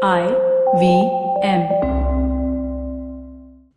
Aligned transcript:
I 0.00 0.26
V 0.78 0.84
M. 1.44 1.68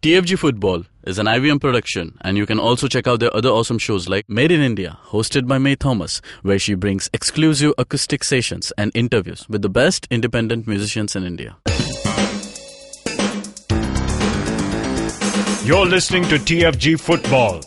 TFG 0.02 0.40
Football 0.40 0.86
is 1.04 1.20
an 1.20 1.26
IVM 1.26 1.60
production, 1.60 2.18
and 2.22 2.38
you 2.38 2.46
can 2.46 2.58
also 2.58 2.88
check 2.88 3.06
out 3.06 3.20
their 3.20 3.36
other 3.36 3.50
awesome 3.50 3.78
shows 3.78 4.07
like 4.07 4.28
Made 4.29 4.51
in 4.51 4.62
India, 4.62 4.97
hosted 5.07 5.46
by 5.46 5.57
May 5.57 5.75
Thomas, 5.75 6.21
where 6.41 6.57
she 6.57 6.73
brings 6.73 7.09
exclusive 7.13 7.73
acoustic 7.78 8.23
sessions 8.23 8.71
and 8.78 8.91
interviews 8.96 9.46
with 9.49 9.62
the 9.62 9.70
best 9.70 10.07
independent 10.09 10.67
musicians 10.67 11.17
in 11.17 11.25
India. 11.25 11.57
You're 15.66 15.86
listening 15.86 16.23
to 16.29 16.38
TFG 16.38 17.00
Football. 17.00 17.61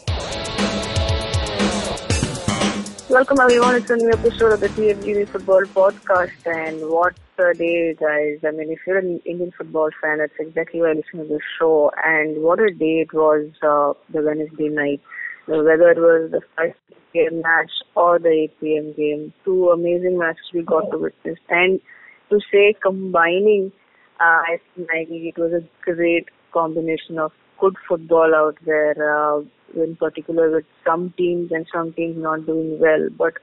Welcome 3.10 3.40
everyone. 3.40 3.74
It's 3.76 3.90
a 3.90 3.96
new 3.96 4.10
episode 4.10 4.52
of 4.52 4.60
the 4.60 4.68
TFG 4.68 5.28
Football 5.28 5.62
Podcast, 5.64 6.46
and 6.46 6.80
what 6.90 7.14
a 7.38 7.54
day, 7.54 7.94
guys! 7.94 8.38
I 8.46 8.50
mean, 8.50 8.70
if 8.70 8.80
you're 8.86 8.98
an 8.98 9.20
Indian 9.24 9.52
football 9.56 9.90
fan, 10.02 10.18
that's 10.18 10.32
exactly 10.38 10.80
why 10.80 10.90
I 10.90 10.94
listen 10.94 11.20
to 11.20 11.24
this 11.24 11.42
show. 11.58 11.90
And 12.04 12.42
what 12.42 12.60
a 12.60 12.70
day 12.70 13.06
it 13.06 13.12
was, 13.12 13.46
uh, 13.62 13.94
the 14.12 14.22
Wednesday 14.22 14.68
night. 14.68 15.00
Whether 15.46 15.90
it 15.90 15.98
was 15.98 16.30
the 16.30 16.40
5 16.56 16.74
p.m. 17.12 17.40
match 17.40 17.70
or 17.94 18.18
the 18.18 18.28
8 18.28 18.60
p.m. 18.60 18.92
game, 18.94 19.32
two 19.44 19.70
amazing 19.70 20.18
matches 20.18 20.44
we 20.52 20.62
got 20.62 20.90
to 20.90 20.98
witness. 20.98 21.38
And 21.48 21.80
to 22.30 22.40
say 22.52 22.74
combining, 22.82 23.72
uh, 24.20 24.42
I 24.44 24.60
think 24.76 24.88
it 24.92 25.38
was 25.38 25.52
a 25.52 25.90
great 25.90 26.28
combination 26.52 27.18
of 27.18 27.32
good 27.58 27.76
football 27.88 28.34
out 28.34 28.58
there. 28.66 28.94
Uh, 28.98 29.42
in 29.74 29.96
particular 29.96 30.50
with 30.50 30.64
some 30.86 31.12
teams 31.16 31.50
and 31.52 31.66
some 31.72 31.92
teams 31.92 32.16
not 32.18 32.46
doing 32.46 32.78
well. 32.78 33.08
But 33.16 33.34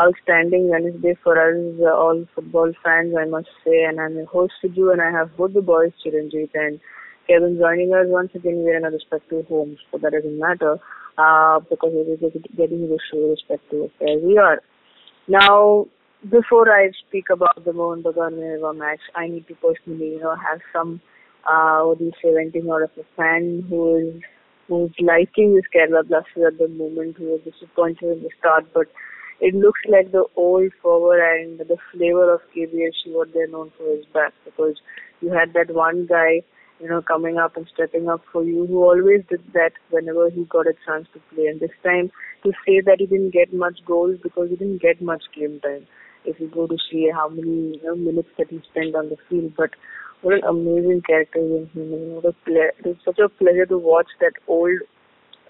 outstanding 0.00 0.68
Wednesday 0.68 1.16
for 1.22 1.34
us, 1.36 1.56
uh, 1.80 1.94
all 1.94 2.24
football 2.34 2.72
fans, 2.84 3.14
I 3.18 3.24
must 3.24 3.48
say. 3.64 3.84
And 3.84 4.00
I'm 4.00 4.18
a 4.18 4.24
host 4.26 4.54
to 4.62 4.68
you, 4.68 4.92
and 4.92 5.00
I 5.00 5.10
have 5.10 5.36
both 5.36 5.54
the 5.54 5.62
boys, 5.62 5.92
Chiranjit 6.04 6.50
and 6.54 6.80
Kevin, 7.28 7.58
joining 7.58 7.92
us 7.94 8.06
once 8.06 8.30
again. 8.34 8.62
We're 8.64 8.76
in 8.76 8.84
our 8.84 8.90
respective 8.90 9.46
homes, 9.46 9.78
so 9.90 9.98
that 9.98 10.12
doesn't 10.12 10.38
matter 10.38 10.78
uh, 11.18 11.60
because 11.60 11.90
we're 11.92 12.16
getting 12.56 12.88
the 12.88 12.98
show 13.10 13.30
respective 13.30 13.90
where 13.98 14.18
we 14.18 14.38
are. 14.38 14.62
Now, 15.28 15.86
before 16.30 16.70
I 16.72 16.90
speak 17.06 17.26
about 17.30 17.64
the 17.64 17.72
Mohun 17.72 18.02
Bagan 18.02 18.36
Minerva 18.36 18.72
match, 18.74 19.00
I 19.14 19.28
need 19.28 19.46
to 19.48 19.54
personally, 19.54 20.10
you 20.10 20.20
know, 20.20 20.34
have 20.34 20.60
some, 20.72 21.00
uh, 21.48 21.82
what 21.82 21.98
do 21.98 22.04
you 22.04 22.12
say, 22.22 22.32
venting 22.34 22.70
out 22.70 22.82
of 22.82 22.90
a 22.98 23.04
fan 23.16 23.64
who 23.68 23.96
is 23.96 24.22
who's 24.68 24.90
liking 24.98 25.54
this 25.54 25.64
Kerala 25.72 26.06
Blasters 26.06 26.44
at 26.46 26.58
the 26.58 26.68
moment, 26.68 27.16
who 27.18 27.26
was 27.26 27.40
disappointed 27.44 28.02
in 28.02 28.22
the 28.22 28.30
start, 28.38 28.66
but 28.74 28.86
it 29.40 29.54
looks 29.54 29.80
like 29.88 30.12
the 30.12 30.24
old 30.36 30.72
forward 30.82 31.20
and 31.20 31.58
the 31.58 31.76
flavor 31.92 32.32
of 32.32 32.40
KBFC, 32.54 33.12
what 33.12 33.32
they're 33.34 33.48
known 33.48 33.70
for, 33.76 33.86
is 33.94 34.04
back 34.12 34.32
because 34.44 34.76
you 35.20 35.30
had 35.30 35.52
that 35.52 35.74
one 35.74 36.06
guy, 36.06 36.42
you 36.80 36.88
know, 36.88 37.02
coming 37.02 37.36
up 37.36 37.56
and 37.56 37.66
stepping 37.72 38.08
up 38.08 38.22
for 38.32 38.42
you 38.42 38.66
who 38.66 38.82
always 38.82 39.22
did 39.28 39.42
that 39.52 39.72
whenever 39.90 40.30
he 40.30 40.44
got 40.44 40.66
a 40.66 40.74
chance 40.86 41.06
to 41.12 41.20
play. 41.34 41.46
And 41.46 41.60
this 41.60 41.70
time, 41.82 42.10
to 42.44 42.52
say 42.66 42.80
that 42.80 42.96
he 42.98 43.06
didn't 43.06 43.32
get 43.32 43.52
much 43.52 43.78
goals 43.86 44.18
because 44.22 44.48
he 44.50 44.56
didn't 44.56 44.80
get 44.80 45.02
much 45.02 45.24
game 45.34 45.60
time. 45.60 45.86
If 46.24 46.40
you 46.40 46.48
go 46.48 46.66
to 46.66 46.76
see 46.90 47.08
how 47.12 47.28
many 47.28 47.76
you 47.76 47.80
know, 47.84 47.94
minutes 47.94 48.28
that 48.38 48.50
he 48.50 48.60
spent 48.70 48.96
on 48.96 49.10
the 49.10 49.16
field, 49.28 49.52
but 49.56 49.70
what 50.22 50.34
an 50.34 50.44
amazing 50.44 51.02
character 51.06 51.38
in 51.38 51.70
him. 51.74 51.92
You 51.92 52.06
know, 52.08 52.20
the 52.20 52.34
ple- 52.44 52.90
it's 52.90 53.04
such 53.04 53.18
a 53.18 53.28
pleasure 53.28 53.66
to 53.66 53.78
watch 53.78 54.08
that 54.20 54.32
old 54.48 54.80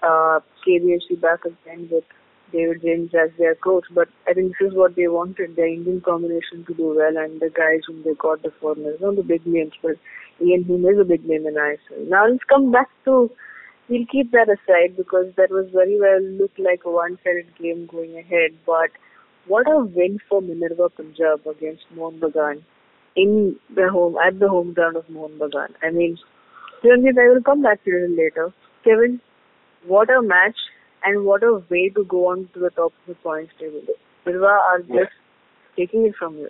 uh, 0.03 0.39
KBFC 0.67 1.19
back 1.19 1.45
again 1.45 1.87
with 1.91 2.03
David 2.51 2.81
James 2.81 3.11
as 3.13 3.29
their 3.37 3.55
coach. 3.55 3.85
But 3.93 4.09
I 4.27 4.33
think 4.33 4.53
this 4.59 4.69
is 4.69 4.75
what 4.75 4.95
they 4.95 5.07
wanted, 5.07 5.55
the 5.55 5.65
Indian 5.65 6.01
combination 6.01 6.65
to 6.65 6.73
do 6.73 6.95
well 6.95 7.17
and 7.17 7.39
the 7.39 7.49
guys 7.49 7.81
whom 7.87 8.03
they 8.03 8.13
got 8.13 8.43
the 8.43 8.51
foreigners, 8.59 8.99
not 9.01 9.15
the 9.15 9.23
big 9.23 9.45
names, 9.45 9.73
but 9.81 9.97
Iain 10.41 10.63
Hume 10.65 10.85
is 10.85 10.99
a 10.99 11.03
big 11.03 11.25
name 11.25 11.47
in 11.47 11.55
ISL. 11.55 12.07
Now 12.07 12.27
let's 12.27 12.43
come 12.43 12.71
back 12.71 12.89
to, 13.05 13.29
we'll 13.89 14.05
keep 14.11 14.31
that 14.31 14.49
aside 14.49 14.95
because 14.95 15.33
that 15.35 15.49
was 15.49 15.67
very 15.73 15.99
well 15.99 16.21
looked 16.21 16.59
like 16.59 16.81
a 16.85 16.91
one-sided 16.91 17.47
game 17.61 17.87
going 17.87 18.17
ahead. 18.17 18.51
But 18.65 18.91
what 19.47 19.67
a 19.67 19.79
win 19.79 20.19
for 20.29 20.41
Minerva 20.41 20.89
Punjab 20.89 21.47
against 21.47 21.83
Mohun 21.95 22.19
Bagan 22.19 22.63
in 23.15 23.55
the 23.75 23.89
home 23.89 24.15
at 24.17 24.39
the 24.39 24.47
home 24.47 24.73
ground 24.73 24.95
of 24.95 25.09
Mohun 25.09 25.39
Bagan. 25.39 25.69
I 25.81 25.89
mean, 25.89 26.17
Chiranjit, 26.83 27.17
I 27.17 27.33
will 27.33 27.41
come 27.41 27.63
back 27.63 27.83
to 27.83 27.89
you 27.89 28.15
later. 28.15 28.53
Kevin, 28.83 29.19
what 29.85 30.09
a 30.09 30.21
match 30.21 30.57
and 31.03 31.25
what 31.25 31.43
a 31.43 31.61
way 31.69 31.89
to 31.89 32.03
go 32.05 32.27
on 32.27 32.49
to 32.53 32.59
the 32.59 32.69
top 32.71 32.93
of 32.93 33.07
the 33.07 33.15
points 33.15 33.51
table. 33.59 33.81
Silva 34.23 34.45
are 34.45 34.79
just 34.79 34.91
yeah. 34.91 35.05
taking 35.75 36.05
it 36.05 36.15
from 36.17 36.37
you. 36.37 36.49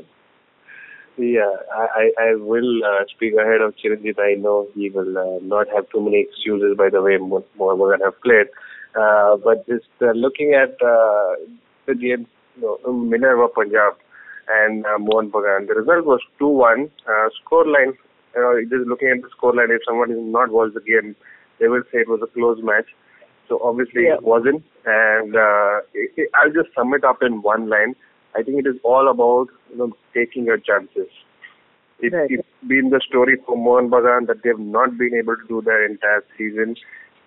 Yeah, 1.18 1.50
I, 1.74 2.12
I 2.20 2.36
will 2.36 2.86
uh, 2.86 3.04
speak 3.16 3.34
ahead 3.34 3.62
of 3.62 3.74
Chiranjit. 3.76 4.20
I 4.20 4.36
know 4.40 4.68
he 4.76 4.92
will 4.92 5.18
uh, 5.18 5.40
not 5.42 5.66
have 5.74 5.90
too 5.90 6.00
many 6.00 6.22
excuses 6.22 6.78
by 6.78 6.90
the 6.92 7.02
way 7.02 7.18
Mohun 7.18 7.44
Bagan 7.58 8.04
have 8.04 8.22
played. 8.22 8.48
Uh, 8.96 9.36
but 9.38 9.66
just 9.68 9.90
uh, 10.02 10.12
looking 10.12 10.54
at 10.54 10.74
uh, 10.86 11.36
the 11.88 11.96
game, 11.96 12.28
you 12.56 12.62
know, 12.62 12.94
Minerva 12.94 13.48
Punjab, 13.48 13.94
and 14.48 14.86
uh, 14.86 14.98
Mohun 15.00 15.32
Bagan. 15.32 15.68
The 15.68 15.76
result 15.76 16.06
was 16.06 16.22
2-1. 16.40 16.86
Uh, 16.86 17.30
scoreline, 17.42 17.94
you 18.36 18.42
know, 18.42 18.62
just 18.62 18.88
looking 18.88 19.10
at 19.10 19.22
the 19.22 19.30
scoreline, 19.36 19.76
if 19.76 19.82
someone 19.88 20.10
has 20.10 20.20
not 20.22 20.52
watched 20.52 20.76
the 20.76 20.82
game, 20.82 21.16
they 21.60 21.68
will 21.68 21.84
say 21.92 22.00
it 22.00 22.10
was 22.10 22.22
a 22.24 22.28
close 22.28 22.60
match. 22.62 22.86
So 23.48 23.60
obviously 23.64 24.06
yeah. 24.06 24.16
it 24.16 24.24
wasn't. 24.24 24.64
And 24.86 25.36
uh, 25.36 25.80
it, 25.94 26.12
it, 26.18 26.30
I'll 26.36 26.52
just 26.52 26.74
sum 26.76 26.94
it 26.94 27.04
up 27.04 27.22
in 27.22 27.42
one 27.42 27.70
line. 27.70 27.96
I 28.36 28.44
think 28.44 28.60
it 28.60 28.68
is 28.68 28.76
all 28.84 29.10
about 29.10 29.48
you 29.72 29.78
know 29.78 29.92
taking 30.14 30.46
your 30.46 30.58
chances. 30.58 31.08
It, 32.00 32.14
right. 32.14 32.30
It's 32.30 32.48
been 32.68 32.92
the 32.92 33.02
story 33.08 33.38
for 33.46 33.58
Mohun 33.58 33.90
Bagan 33.90 34.28
that 34.28 34.44
they've 34.44 34.60
not 34.60 34.98
been 34.98 35.16
able 35.16 35.36
to 35.36 35.48
do 35.48 35.62
their 35.62 35.86
entire 35.86 36.24
season, 36.38 36.76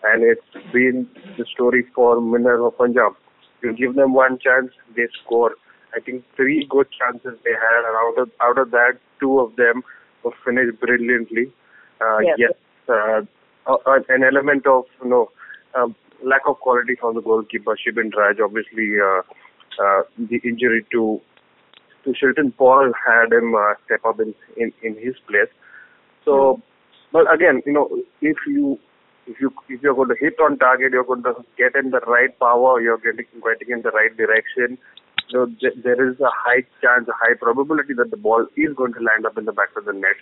and 0.04 0.22
it's 0.22 0.72
been 0.72 1.09
the 1.36 1.44
story 1.53 1.84
for 1.94 2.20
Minerva 2.20 2.70
Punjab. 2.70 3.14
You 3.62 3.75
give 3.75 3.97
them 3.97 4.14
one 4.14 4.38
chance, 4.38 4.70
they 4.94 5.09
score. 5.25 5.56
I 5.94 6.00
think 6.00 6.25
three 6.36 6.66
good 6.70 6.86
chances 6.97 7.36
they 7.42 7.50
had, 7.50 7.82
and 7.88 7.97
out 7.97 8.22
of 8.22 8.30
out 8.41 8.59
of 8.59 8.70
that, 8.70 8.98
two 9.19 9.41
of 9.41 9.56
them 9.56 9.82
were 10.22 10.32
finished 10.44 10.78
brilliantly. 10.80 11.53
Uh, 12.00 12.19
yes, 12.20 12.36
yes 12.38 12.53
uh, 12.91 13.22
uh, 13.66 13.76
an 14.09 14.25
element 14.25 14.66
of 14.66 14.84
you 15.03 15.10
know 15.10 15.30
um, 15.75 15.94
lack 16.25 16.42
of 16.47 16.58
quality 16.60 16.94
from 17.00 17.14
the 17.14 17.22
goalkeeper 17.22 17.76
Shibin 17.76 18.12
Raj. 18.14 18.38
Obviously, 18.42 19.00
uh, 19.00 19.22
uh, 19.82 20.03
the 20.19 20.41
injury 20.44 20.84
to 20.92 21.20
to 22.04 22.10
Shilton 22.10 22.56
Paul 22.56 22.92
had 23.06 23.32
him 23.32 23.54
uh, 23.54 23.75
step 23.84 24.04
up 24.04 24.20
in, 24.20 24.34
in 24.56 24.72
in 24.82 24.94
his 24.97 25.14
place. 25.28 25.53
So, 26.25 26.32
mm. 26.32 26.62
but 27.12 27.32
again, 27.32 27.62
you 27.66 27.72
know, 27.72 27.88
if 28.20 28.36
you 28.47 28.78
if 29.26 29.41
you 29.41 29.53
if 29.69 29.82
you're 29.82 29.94
going 29.94 30.09
to 30.09 30.16
hit 30.20 30.34
on 30.41 30.59
target, 30.59 30.92
you're 30.92 31.04
going 31.04 31.22
to 31.22 31.34
get 31.56 31.75
in 31.76 31.91
the 31.91 32.00
right 32.00 32.36
power, 32.38 32.80
you're 32.80 32.98
getting 32.98 33.26
getting 33.44 33.72
in 33.72 33.82
the 33.82 33.91
right 33.91 34.16
direction 34.16 34.78
So 35.32 35.47
th- 35.60 35.78
there 35.82 36.10
is 36.10 36.19
a 36.20 36.30
high 36.32 36.62
chance, 36.82 37.09
a 37.09 37.12
high 37.14 37.34
probability 37.38 37.94
that 37.94 38.10
the 38.10 38.16
ball 38.16 38.47
is 38.56 38.75
going 38.75 38.92
to 38.94 39.00
land 39.00 39.26
up 39.26 39.38
in 39.38 39.44
the 39.44 39.53
back 39.53 39.70
of 39.76 39.84
the 39.84 39.92
net. 39.92 40.16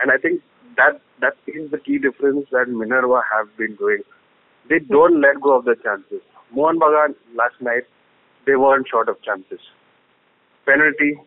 And 0.00 0.10
I 0.10 0.16
think 0.16 0.42
that 0.76 1.00
that 1.20 1.34
is 1.46 1.70
the 1.70 1.78
key 1.78 1.98
difference 1.98 2.46
that 2.50 2.68
Minerva 2.68 3.22
have 3.32 3.54
been 3.56 3.76
doing. 3.76 4.02
They 4.68 4.78
don't 4.78 5.20
let 5.20 5.40
go 5.40 5.56
of 5.58 5.64
the 5.64 5.76
chances. 5.82 6.20
Mohun 6.54 6.78
Bagan 6.78 7.14
last 7.34 7.60
night, 7.60 7.84
they 8.46 8.56
weren't 8.56 8.86
short 8.88 9.08
of 9.08 9.20
chances. 9.22 9.60
Penalty. 10.66 11.18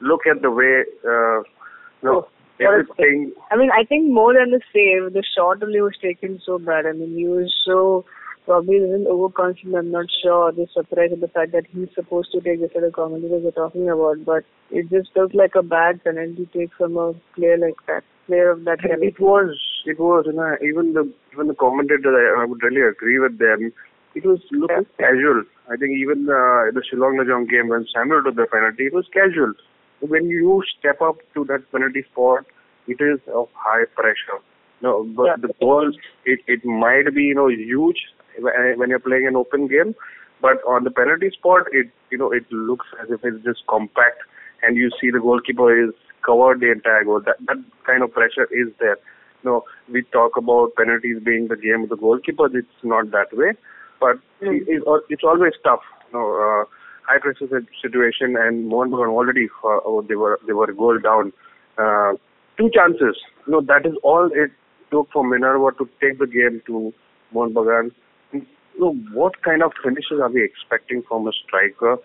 Look 0.00 0.26
at 0.26 0.42
the 0.42 0.50
way, 0.50 0.84
uh, 1.04 1.40
you 1.40 2.04
know, 2.04 2.26
oh, 2.26 2.28
everything. 2.60 3.32
I 3.50 3.56
mean, 3.56 3.70
I 3.70 3.84
think 3.84 4.10
more 4.10 4.32
than 4.32 4.50
the 4.50 4.60
save, 4.72 5.12
the 5.12 5.24
shot 5.36 5.62
only 5.62 5.80
was 5.80 5.96
taken 6.00 6.40
so 6.44 6.58
bad. 6.58 6.86
I 6.86 6.92
mean, 6.92 7.16
he 7.16 7.26
was 7.26 7.52
so 7.66 8.04
probably 8.48 8.76
isn't 8.76 9.06
overconfident. 9.06 9.76
I'm 9.76 9.90
not 9.90 10.06
sure. 10.22 10.52
They're 10.52 10.66
surprised 10.72 11.12
at 11.12 11.20
the 11.20 11.28
fact 11.28 11.52
that 11.52 11.64
he's 11.70 11.88
supposed 11.94 12.32
to 12.32 12.40
take 12.40 12.60
the 12.60 12.70
sort 12.72 12.84
of 12.84 12.94
we're 12.96 13.50
talking 13.50 13.88
about, 13.90 14.24
but 14.24 14.44
it 14.70 14.88
just 14.88 15.10
looked 15.14 15.34
like 15.34 15.54
a 15.54 15.62
bad 15.62 16.02
penalty 16.02 16.48
take 16.52 16.70
from 16.78 16.96
a 16.96 17.12
player 17.34 17.58
like 17.58 17.76
that. 17.86 18.04
Player 18.26 18.50
of 18.50 18.64
that 18.64 18.80
caliber. 18.80 19.04
It 19.04 19.20
was. 19.20 19.54
It 19.86 19.98
was. 19.98 20.24
You 20.26 20.32
know, 20.32 20.56
even 20.62 20.92
the 20.94 21.10
even 21.32 21.48
the 21.48 21.54
commentators, 21.54 22.04
I, 22.06 22.42
I 22.42 22.44
would 22.44 22.62
really 22.62 22.82
agree 22.82 23.18
with 23.18 23.38
them. 23.38 23.72
It 24.14 24.24
was 24.24 24.40
looking 24.50 24.86
casual. 24.98 25.44
I 25.70 25.76
think 25.76 25.96
even 25.98 26.28
uh, 26.28 26.72
the 26.72 26.82
Shillong 26.82 27.20
Lajong 27.20 27.48
game 27.48 27.68
when 27.68 27.86
Samuel 27.94 28.22
took 28.24 28.36
the 28.36 28.46
penalty, 28.46 28.86
it 28.86 28.94
was 28.94 29.06
casual. 29.12 29.52
When 30.00 30.26
you 30.28 30.62
step 30.78 31.00
up 31.02 31.16
to 31.34 31.44
that 31.44 31.70
penalty 31.70 32.04
spot, 32.10 32.46
it 32.86 33.00
is 33.00 33.20
of 33.34 33.48
high 33.54 33.84
pressure. 33.94 34.40
No, 34.80 35.04
but 35.16 35.24
yeah. 35.24 35.34
the 35.40 35.52
ball, 35.60 35.92
it, 36.24 36.40
it 36.46 36.64
might 36.64 37.12
be, 37.14 37.24
you 37.24 37.34
know, 37.34 37.48
huge 37.48 37.98
when 38.38 38.88
you're 38.88 38.98
playing 39.00 39.26
an 39.26 39.36
open 39.36 39.66
game. 39.66 39.94
But 40.40 40.62
on 40.66 40.84
the 40.84 40.90
penalty 40.90 41.30
spot, 41.30 41.66
it 41.72 41.90
you 42.10 42.18
know 42.18 42.30
it 42.30 42.44
looks 42.50 42.86
as 43.02 43.10
if 43.10 43.20
it's 43.24 43.44
just 43.44 43.66
compact, 43.68 44.22
and 44.62 44.76
you 44.76 44.90
see 45.00 45.10
the 45.10 45.18
goalkeeper 45.18 45.68
is 45.84 45.92
covered 46.24 46.60
the 46.60 46.70
entire 46.70 47.04
goal. 47.04 47.20
That 47.24 47.36
that 47.46 47.56
kind 47.84 48.02
of 48.04 48.12
pressure 48.12 48.46
is 48.52 48.68
there. 48.78 48.98
Know, 49.44 49.64
we 49.90 50.02
talk 50.12 50.36
about 50.36 50.74
penalties 50.76 51.18
being 51.24 51.46
the 51.48 51.56
game 51.56 51.84
of 51.84 51.88
the 51.90 51.96
goalkeepers. 51.96 52.54
It's 52.54 52.68
not 52.82 53.10
that 53.12 53.28
way, 53.32 53.52
but 54.00 54.16
mm. 54.42 54.60
it, 54.66 54.82
it's 55.08 55.22
always 55.22 55.52
tough. 55.62 55.80
You 56.12 56.18
know, 56.18 56.26
uh, 56.34 56.64
high 57.06 57.18
pressure 57.18 57.46
situation, 57.80 58.36
and 58.36 58.68
Mohun 58.68 58.90
Bagan 58.90 59.08
already 59.08 59.48
uh, 59.64 59.80
oh, 59.84 60.04
they 60.06 60.16
were 60.16 60.38
they 60.46 60.52
were 60.52 60.72
goal 60.72 60.98
down. 60.98 61.32
Uh, 61.78 62.12
two 62.58 62.70
chances. 62.74 63.16
You 63.46 63.52
know, 63.52 63.60
that 63.62 63.86
is 63.86 63.94
all 64.02 64.28
it 64.32 64.50
took 64.90 65.08
for 65.12 65.24
Minerva 65.26 65.70
to 65.78 65.88
take 66.00 66.18
the 66.18 66.26
game 66.26 66.60
to 66.66 66.92
Mohun 67.32 67.54
Bagan. 67.54 67.90
You 68.32 68.44
know, 68.78 68.92
what 69.12 69.42
kind 69.42 69.62
of 69.62 69.72
finishes 69.82 70.20
are 70.20 70.30
we 70.30 70.44
expecting 70.44 71.02
from 71.08 71.26
a 71.26 71.32
striker 71.32 71.96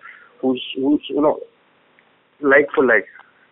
who's, 0.41 0.62
who's 0.75 1.01
you 1.09 1.21
know, 1.21 1.39
like 2.41 2.68
for 2.74 2.86
like? 2.86 3.06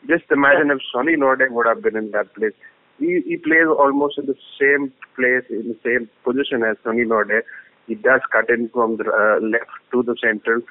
Just 0.07 0.23
imagine 0.31 0.71
if 0.71 0.79
Sony 0.93 1.15
Norde 1.15 1.51
would 1.51 1.67
have 1.67 1.83
been 1.83 1.95
in 1.95 2.09
that 2.11 2.33
place. 2.33 2.53
He, 3.01 3.21
he 3.25 3.37
plays 3.37 3.65
almost 3.67 4.19
in 4.19 4.27
the 4.27 4.37
same 4.61 4.93
place, 5.15 5.43
in 5.49 5.73
the 5.73 5.79
same 5.83 6.07
position 6.23 6.61
as 6.61 6.77
Sony 6.85 7.01
Norde. 7.01 7.41
He 7.87 7.95
does 7.95 8.21
cut 8.31 8.47
in 8.49 8.69
from 8.69 8.97
the 8.97 9.09
uh, 9.09 9.41
left 9.43 9.73
to 9.91 10.03
the 10.03 10.15
center. 10.21 10.61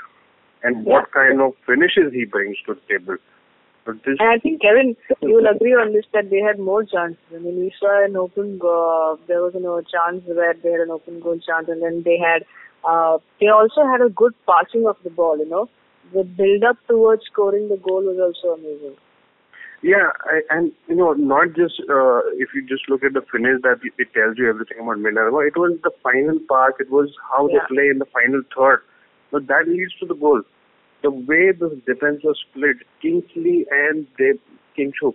And 0.62 0.84
what 0.84 1.10
kind 1.10 1.40
of 1.40 1.54
finishes 1.66 2.12
he 2.12 2.24
brings 2.24 2.56
to 2.66 2.74
the 2.74 2.80
table. 2.86 3.16
This, 3.86 4.16
And 4.20 4.28
I 4.28 4.38
think 4.38 4.62
Kevin, 4.62 4.94
you 5.22 5.34
will 5.34 5.48
agree 5.48 5.72
on 5.72 5.92
this 5.92 6.04
that 6.12 6.30
they 6.30 6.38
had 6.38 6.60
more 6.60 6.84
chances. 6.84 7.18
I 7.34 7.38
mean, 7.38 7.58
we 7.58 7.72
saw 7.80 8.04
an 8.04 8.14
open 8.14 8.58
goal. 8.58 9.18
There 9.26 9.42
was 9.42 9.54
a 9.56 9.58
you 9.58 9.82
chance 9.90 10.22
where 10.26 10.54
they 10.54 10.70
had 10.70 10.80
an 10.80 10.90
open 10.90 11.18
goal 11.20 11.40
chance, 11.44 11.66
and 11.68 11.82
then 11.82 12.02
they 12.04 12.18
had. 12.18 12.44
Uh, 12.84 13.18
they 13.40 13.48
also 13.48 13.84
had 13.90 14.00
a 14.00 14.10
good 14.10 14.34
passing 14.46 14.86
of 14.86 14.96
the 15.02 15.10
ball. 15.10 15.38
You 15.38 15.48
know, 15.48 15.68
the 16.12 16.22
build 16.22 16.62
up 16.62 16.76
towards 16.86 17.24
scoring 17.26 17.68
the 17.68 17.78
goal 17.78 18.04
was 18.04 18.20
also 18.20 18.54
amazing. 18.54 18.96
Yeah, 19.82 20.12
I, 20.26 20.40
and 20.50 20.72
you 20.88 20.94
know, 20.96 21.12
not 21.14 21.54
just 21.56 21.80
uh, 21.88 22.20
if 22.36 22.50
you 22.54 22.66
just 22.68 22.88
look 22.90 23.02
at 23.02 23.14
the 23.14 23.22
finish 23.32 23.62
that 23.62 23.80
it, 23.98 24.12
tells 24.12 24.36
you 24.36 24.48
everything 24.48 24.78
about 24.80 24.98
Minerva. 24.98 25.38
It 25.38 25.56
was 25.56 25.78
the 25.82 25.90
final 26.02 26.38
part. 26.48 26.74
It 26.80 26.90
was 26.90 27.08
how 27.32 27.48
Yeah. 27.48 27.60
they 27.68 27.74
play 27.74 27.88
in 27.88 27.98
the 27.98 28.04
final 28.12 28.42
third. 28.54 28.82
But 29.32 29.46
that 29.46 29.68
leads 29.68 29.94
to 30.00 30.06
the 30.06 30.14
goal. 30.14 30.42
The 31.02 31.10
way 31.10 31.52
the 31.52 31.80
defense 31.86 32.20
was 32.22 32.38
split, 32.50 32.76
Kingsley 33.00 33.64
and 33.70 34.06
they 34.18 34.32
Kingshuk, 34.76 35.14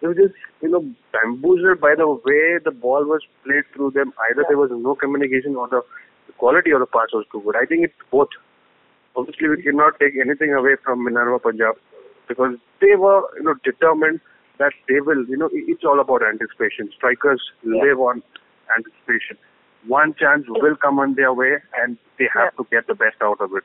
they 0.00 0.06
were 0.06 0.14
just 0.14 0.34
you 0.62 0.68
know 0.68 0.84
bamboozled 1.12 1.80
by 1.80 1.94
the 1.96 2.06
way 2.06 2.58
the 2.64 2.70
ball 2.70 3.04
was 3.04 3.22
played 3.44 3.64
through 3.74 3.90
them. 3.90 4.12
Either 4.30 4.44
there 4.46 4.56
was 4.58 4.70
no 4.72 4.94
communication 4.94 5.56
or 5.56 5.66
the, 5.66 5.82
the 6.28 6.32
quality 6.34 6.70
of 6.70 6.78
the 6.78 6.86
pass 6.86 7.08
was 7.12 7.26
too 7.32 7.40
good. 7.44 7.56
I 7.56 7.66
think 7.66 7.82
it's 7.84 7.94
both. 8.12 8.28
Obviously, 9.16 9.48
we 9.48 9.62
cannot 9.62 9.98
take 9.98 10.14
anything 10.20 10.52
away 10.52 10.76
from 10.84 11.02
Minerva 11.02 11.38
Punjab 11.40 11.74
because 12.28 12.54
they 12.80 12.94
were, 12.96 13.22
you 13.36 13.44
know, 13.44 13.54
determined 13.64 14.20
that 14.58 14.72
they 14.88 15.00
will, 15.00 15.24
you 15.26 15.36
know, 15.36 15.48
it's 15.52 15.84
all 15.84 16.00
about 16.00 16.22
anticipation. 16.26 16.90
Strikers 16.96 17.42
Yeah. 17.62 17.82
live 17.82 18.00
on 18.00 18.22
anticipation. 18.76 19.36
One 19.86 20.14
chance 20.14 20.46
will 20.48 20.76
come 20.76 20.98
on 20.98 21.14
their 21.14 21.32
way, 21.32 21.58
and 21.80 21.96
they 22.18 22.28
have 22.32 22.52
Yeah. 22.52 22.62
to 22.64 22.66
get 22.70 22.86
the 22.86 22.94
best 22.94 23.20
out 23.22 23.40
of 23.40 23.54
it. 23.54 23.64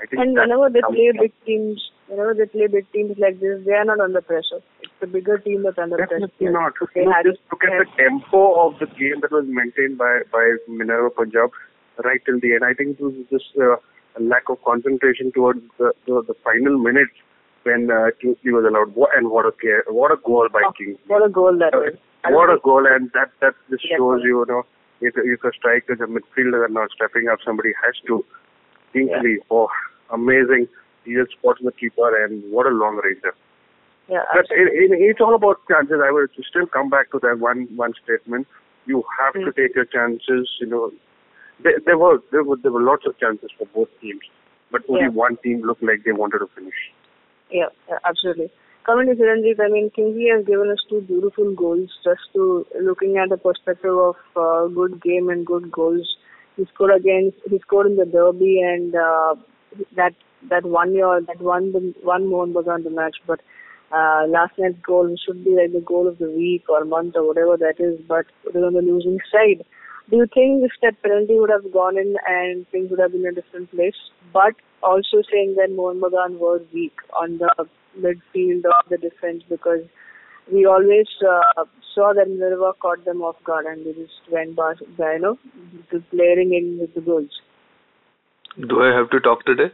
I 0.00 0.06
think 0.06 0.20
And 0.22 0.34
whenever 0.34 0.68
they 0.68 0.80
play 0.82 1.12
big 1.12 1.32
teams, 1.46 1.90
whenever 2.08 2.34
they 2.34 2.46
play 2.46 2.66
big 2.66 2.90
teams 2.92 3.16
like 3.18 3.38
this, 3.40 3.64
they 3.64 3.72
are 3.72 3.84
not 3.84 4.00
under 4.00 4.20
pressure. 4.20 4.60
It's 4.80 4.92
the 5.00 5.06
bigger 5.06 5.38
team 5.38 5.62
that's 5.62 5.78
under 5.78 5.96
Definitely 5.96 6.28
pressure. 6.38 6.52
not. 6.52 6.74
Know, 6.96 7.12
had 7.12 7.24
just 7.26 7.40
look 7.52 7.64
at 7.64 7.78
the 7.78 7.86
tempo 7.96 8.42
of 8.66 8.78
the 8.80 8.86
game 8.86 9.20
that 9.20 9.30
was 9.30 9.46
maintained 9.46 9.98
by 9.98 10.22
by 10.32 10.56
Minerva 10.66 11.10
Punjab 11.10 11.52
right 12.04 12.24
till 12.24 12.40
the 12.40 12.54
end. 12.54 12.64
I 12.64 12.74
think 12.74 12.98
it 12.98 13.02
was 13.02 13.14
just 13.30 13.56
uh, 13.56 13.76
a 14.16 14.20
lack 14.20 14.48
of 14.48 14.62
concentration 14.64 15.30
towards 15.30 15.62
the 15.78 15.92
the, 16.06 16.22
the 16.32 16.34
final 16.42 16.78
minutes 16.78 17.12
when 17.64 17.90
uh, 17.90 18.10
Kingsley 18.20 18.52
was 18.52 18.64
allowed. 18.64 18.94
And 19.16 19.30
what 19.30 19.46
a 19.46 19.52
care, 19.52 19.84
what 19.88 20.12
a 20.12 20.16
goal 20.16 20.48
by 20.52 20.62
Oh, 20.66 20.72
Kingsley. 20.72 20.98
What 21.06 21.24
a 21.24 21.28
goal 21.28 21.56
that 21.58 21.72
was. 21.72 21.94
What 22.26 22.50
a 22.50 22.58
goal, 22.62 22.86
and 22.86 23.10
that 23.14 23.30
that 23.40 23.54
just 23.70 23.84
Yeah. 23.90 23.96
shows 23.96 24.20
you, 24.22 24.40
you 24.40 24.46
know, 24.48 24.62
if 25.00 25.14
if 25.16 25.42
a 25.44 25.52
striker, 25.52 25.94
a 25.94 26.06
midfielder 26.06 26.64
are 26.64 26.68
not 26.68 26.90
stepping 26.92 27.28
up, 27.28 27.38
somebody 27.44 27.72
has 27.84 27.94
to. 28.06 28.24
Kingsley, 28.92 29.38
oh, 29.50 29.68
amazing! 30.10 30.68
He 31.04 31.14
just 31.14 31.32
spots 31.32 31.60
the 31.64 31.72
keeper, 31.72 32.08
and 32.24 32.42
what 32.52 32.66
a 32.66 32.70
long 32.70 33.00
ranger. 33.02 33.34
Yeah, 34.08 34.22
But 34.34 34.46
it, 34.50 34.68
it, 34.82 34.90
it's 35.00 35.20
all 35.20 35.34
about 35.34 35.60
chances. 35.68 36.00
I 36.04 36.10
would 36.10 36.30
still 36.48 36.66
come 36.66 36.90
back 36.90 37.10
to 37.12 37.18
that 37.22 37.38
one 37.38 37.66
one 37.74 37.94
statement. 38.04 38.46
You 38.86 39.02
have 39.18 39.32
to 39.34 39.50
Mm. 39.50 39.56
take 39.56 39.74
your 39.74 39.84
chances. 39.86 40.48
You 40.60 40.66
know, 40.66 40.92
there, 41.62 41.78
there 41.86 41.98
were 41.98 42.18
there 42.30 42.44
were 42.44 42.56
there 42.56 42.72
were 42.72 42.82
lots 42.82 43.06
of 43.06 43.18
chances 43.18 43.50
for 43.58 43.66
both 43.74 43.88
teams, 44.00 44.22
but 44.70 44.82
only 44.88 45.02
Yeah. 45.10 45.18
one 45.26 45.36
team 45.38 45.62
looked 45.62 45.82
like 45.82 46.04
they 46.04 46.12
wanted 46.12 46.40
to 46.40 46.48
finish. 46.54 46.80
Yeah, 47.52 47.68
absolutely. 48.04 48.50
Coming 48.84 49.06
to 49.08 49.14
Chiranjeev, 49.14 49.60
I 49.60 49.68
mean, 49.68 49.90
Kingsley 49.94 50.28
has 50.34 50.44
given 50.44 50.70
us 50.70 50.78
two 50.88 51.02
beautiful 51.02 51.54
goals. 51.54 51.90
Just 52.02 52.22
to 52.32 52.66
looking 52.80 53.16
at 53.16 53.28
the 53.28 53.36
perspective 53.36 53.96
of 53.96 54.16
uh, 54.34 54.66
good 54.68 55.00
game 55.00 55.28
and 55.28 55.46
good 55.46 55.70
goals, 55.70 56.16
he 56.56 56.66
scored 56.74 56.96
against 56.96 57.36
he 57.48 57.58
scored 57.60 57.86
in 57.86 57.96
the 57.96 58.06
derby 58.06 58.60
and 58.60 58.94
uh, 58.96 59.34
that 59.94 60.14
that 60.50 60.64
one 60.64 60.94
year 60.94 61.20
that 61.20 61.40
one 61.40 61.94
one 62.02 62.30
was 62.30 62.66
on 62.68 62.82
the 62.82 62.90
match. 62.90 63.16
But 63.24 63.40
uh, 63.92 64.26
last 64.26 64.58
night's 64.58 64.80
goal 64.84 65.14
should 65.24 65.44
be 65.44 65.54
like 65.54 65.72
the 65.72 65.84
goal 65.86 66.08
of 66.08 66.18
the 66.18 66.30
week 66.30 66.64
or 66.68 66.84
month 66.84 67.14
or 67.14 67.26
whatever 67.28 67.56
that 67.58 67.78
is. 67.78 68.00
But 68.08 68.26
it 68.44 68.54
was 68.54 68.64
on 68.64 68.74
the 68.74 68.82
losing 68.82 69.18
side. 69.30 69.64
Do 70.10 70.16
you 70.16 70.26
think 70.34 70.64
if 70.64 70.72
that 70.82 71.00
penalty 71.02 71.38
would 71.38 71.50
have 71.50 71.72
gone 71.72 71.96
in 71.96 72.16
and 72.26 72.66
things 72.70 72.90
would 72.90 72.98
have 72.98 73.12
been 73.12 73.26
in 73.26 73.28
a 73.28 73.40
different 73.40 73.70
place? 73.70 73.94
But 74.32 74.54
also 74.82 75.22
saying 75.30 75.54
that 75.56 75.70
Mohun 75.70 76.00
Bagan 76.00 76.38
was 76.38 76.60
weak 76.72 76.94
on 77.18 77.38
the 77.38 77.50
midfield 77.98 78.64
of 78.64 78.88
the 78.88 78.98
defense 78.98 79.42
because 79.48 79.82
we 80.52 80.66
always 80.66 81.06
uh, 81.26 81.64
saw 81.94 82.12
that 82.14 82.28
Minerva 82.28 82.72
caught 82.80 83.04
them 83.04 83.22
off 83.22 83.36
guard 83.44 83.66
and 83.66 83.86
they 83.86 83.92
just 83.92 84.20
went 84.30 84.56
by, 84.56 84.74
by 84.98 85.14
you 85.14 85.20
know, 85.20 85.38
just 85.90 86.04
layering 86.12 86.54
in 86.54 86.78
with 86.80 86.94
the 86.94 87.00
goals. 87.00 87.30
Do 88.68 88.82
I 88.82 88.94
have 88.96 89.10
to 89.10 89.20
talk 89.20 89.44
today? 89.44 89.70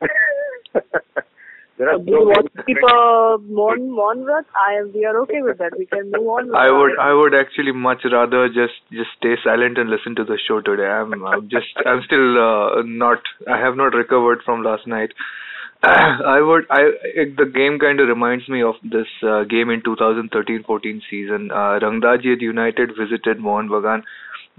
there 1.78 1.88
are 1.90 1.98
do 1.98 2.10
you 2.12 2.24
want 2.28 2.48
to 2.54 2.62
keep 2.64 2.76
a 2.76 3.38
Mon 3.40 3.90
Monrat? 3.98 4.44
I 4.56 4.74
am. 4.74 4.92
We 4.92 5.04
are 5.04 5.16
okay 5.22 5.42
with 5.42 5.58
that. 5.58 5.72
We 5.78 5.86
can 5.86 6.10
move 6.10 6.26
on. 6.28 6.54
I 6.54 6.70
would 6.70 6.98
I 6.98 7.12
would 7.12 7.34
actually 7.34 7.72
much 7.72 8.04
rather 8.10 8.48
just 8.48 8.80
just 8.92 9.10
stay 9.18 9.36
silent 9.42 9.78
and 9.78 9.88
listen 9.88 10.14
to 10.16 10.24
the 10.24 10.38
show 10.46 10.60
today. 10.60 10.86
I'm 10.86 11.24
I'm 11.24 11.48
just 11.48 11.72
I'm 11.86 12.02
still 12.04 12.38
uh, 12.38 12.82
not 12.84 13.22
I 13.48 13.58
have 13.58 13.76
not 13.76 13.94
recovered 13.94 14.42
from 14.44 14.62
last 14.62 14.86
night. 14.86 15.12
I 15.82 16.40
would 16.40 16.66
I 16.70 16.82
it, 17.02 17.36
the 17.36 17.46
game 17.46 17.78
kind 17.78 18.00
of 18.00 18.08
reminds 18.08 18.48
me 18.48 18.62
of 18.62 18.74
this 18.82 19.08
uh, 19.22 19.42
game 19.44 19.70
in 19.70 19.82
2013-14 19.82 21.00
season. 21.10 21.50
Uh, 21.50 21.80
United 22.22 22.90
visited 22.96 23.38
Mohun 23.38 23.68
Bagan. 23.68 24.02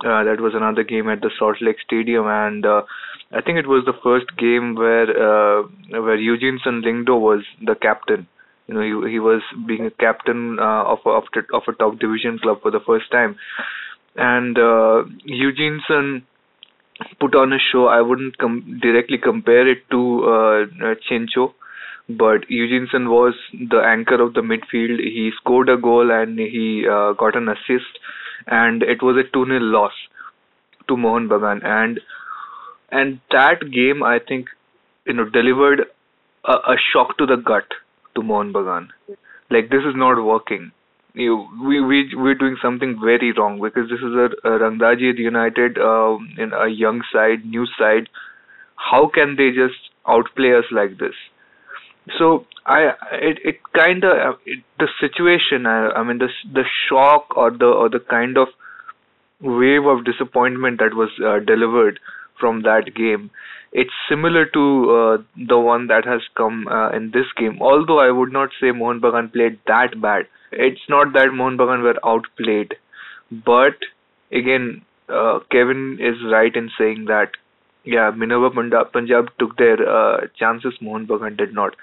Uh, 0.04 0.24
that 0.24 0.42
was 0.42 0.54
another 0.56 0.84
game 0.84 1.08
at 1.08 1.22
the 1.22 1.30
Salt 1.38 1.58
Lake 1.62 1.78
Stadium, 1.86 2.26
and 2.28 2.66
uh, 2.66 2.82
I 3.36 3.42
think 3.42 3.58
it 3.58 3.68
was 3.68 3.84
the 3.86 3.98
first 4.04 4.38
game 4.38 4.76
where 4.76 5.10
uh, 5.10 5.64
where 5.90 6.16
Eugene 6.16 6.60
Lyngdoh 6.66 7.20
was 7.20 7.44
the 7.66 7.76
captain. 7.76 8.28
You 8.68 8.76
know, 8.76 8.82
he 8.82 9.14
he 9.14 9.20
was 9.20 9.42
being 9.68 9.86
a 9.86 9.92
captain 9.92 10.60
uh, 10.60 10.84
of 10.84 11.00
a, 11.06 11.10
of, 11.10 11.24
the, 11.34 11.42
of 11.54 11.64
a 11.68 11.74
top 11.74 12.00
division 12.00 12.38
club 12.40 12.62
for 12.62 12.72
the 12.72 12.80
first 12.86 13.12
time, 13.12 13.36
and 14.16 14.58
uh, 14.58 15.04
Eugene 15.26 15.82
put 17.20 17.36
on 17.36 17.54
a 17.54 17.58
show. 17.72 17.88
I 17.88 18.02
wouldn't 18.02 18.38
com- 18.38 18.80
directly 18.82 19.18
compare 19.18 19.68
it 19.68 19.80
to 19.90 20.24
uh, 20.24 20.62
uh, 20.86 20.96
Chencho, 21.10 21.54
but 22.08 22.50
Eugene 22.50 22.88
was 23.10 23.34
the 23.52 23.80
anchor 23.80 24.22
of 24.22 24.34
the 24.34 24.42
midfield. 24.42 25.00
He 25.00 25.32
scored 25.38 25.70
a 25.70 25.78
goal 25.78 26.12
and 26.12 26.38
he 26.38 26.86
uh, 26.88 27.14
got 27.14 27.36
an 27.36 27.50
assist, 27.50 27.98
and 28.48 28.84
it 28.84 29.02
was 29.02 29.18
a 29.18 29.30
2 29.34 29.46
0 29.46 29.60
loss 29.60 29.94
to 30.88 30.96
Mohun 30.96 31.28
Bagan. 31.28 31.66
And 31.66 32.00
and 33.00 33.20
that 33.32 33.72
game, 33.72 34.04
I 34.04 34.20
think, 34.20 34.50
you 35.06 35.14
know, 35.14 35.26
delivered 35.30 35.82
a, 36.46 36.52
a 36.52 36.76
shock 36.92 37.18
to 37.18 37.26
the 37.26 37.38
gut 37.38 37.66
to 38.16 38.22
Mohun 38.22 38.54
Bagan. 38.54 38.88
Like 39.50 39.70
this 39.70 39.84
is 39.90 39.96
not 39.96 40.24
working. 40.24 40.72
You, 41.14 41.48
we 41.64 41.80
we 41.80 42.16
we're 42.16 42.36
doing 42.36 42.56
something 42.62 43.00
very 43.00 43.32
wrong 43.34 43.60
because 43.62 43.90
this 43.90 44.00
is 44.00 44.16
a, 44.26 44.30
a 44.48 44.60
Rangdajied 44.60 45.20
United 45.20 45.78
uh, 45.78 46.18
in 46.38 46.54
a 46.54 46.68
young 46.68 47.02
side, 47.12 47.46
new 47.46 47.68
side. 47.78 48.10
How 48.76 49.08
can 49.08 49.36
they 49.36 49.52
just 49.52 49.92
outplay 50.08 50.54
us 50.54 50.66
like 50.72 50.98
this? 50.98 51.14
So 52.18 52.46
I 52.66 52.94
it 53.12 53.40
it 53.52 53.60
kind 53.78 54.04
of 54.04 54.40
the 54.80 54.88
situation. 55.00 55.68
I, 55.68 55.90
I 55.90 56.04
mean 56.04 56.18
the 56.18 56.30
the 56.52 56.66
shock 56.88 57.38
or 57.38 57.52
the 57.52 57.72
or 57.84 57.90
the 57.90 58.00
kind 58.00 58.38
of 58.38 58.48
wave 59.40 59.86
of 59.86 60.06
disappointment 60.06 60.80
that 60.80 60.96
was 60.96 61.10
uh, 61.24 61.40
delivered 61.40 62.00
from 62.40 62.64
that 62.64 62.94
game. 62.96 63.30
It's 63.72 63.94
similar 64.08 64.46
to 64.46 64.64
uh, 64.92 65.18
the 65.48 65.58
one 65.58 65.88
that 65.88 66.06
has 66.06 66.22
come 66.38 66.68
uh, 66.68 66.90
in 66.92 67.12
this 67.12 67.26
game. 67.38 67.58
Although 67.62 68.00
I 68.00 68.12
would 68.12 68.32
not 68.32 68.50
say 68.62 68.72
Mohun 68.72 69.02
Bagan 69.02 69.34
played 69.34 69.60
that 69.68 70.00
bad. 70.02 70.28
It's 70.52 70.82
not 70.88 71.14
that 71.14 71.34
Mohun 71.34 71.58
Bagan 71.58 71.82
were 71.82 72.00
outplayed, 72.06 72.76
but 73.32 73.74
again, 74.32 74.84
uh, 75.10 75.40
Kevin 75.52 75.98
is 76.00 76.16
right 76.32 76.56
in 76.56 76.70
saying 76.78 77.06
that 77.06 77.32
yeah, 77.84 78.12
Minerva 78.16 78.50
Punjab, 78.50 79.28
took 79.40 79.58
their 79.58 79.78
uh, 79.90 80.28
chances. 80.40 80.74
Mohun 80.82 81.08
Bagan 81.08 81.38
did 81.38 81.54
not. 81.54 81.76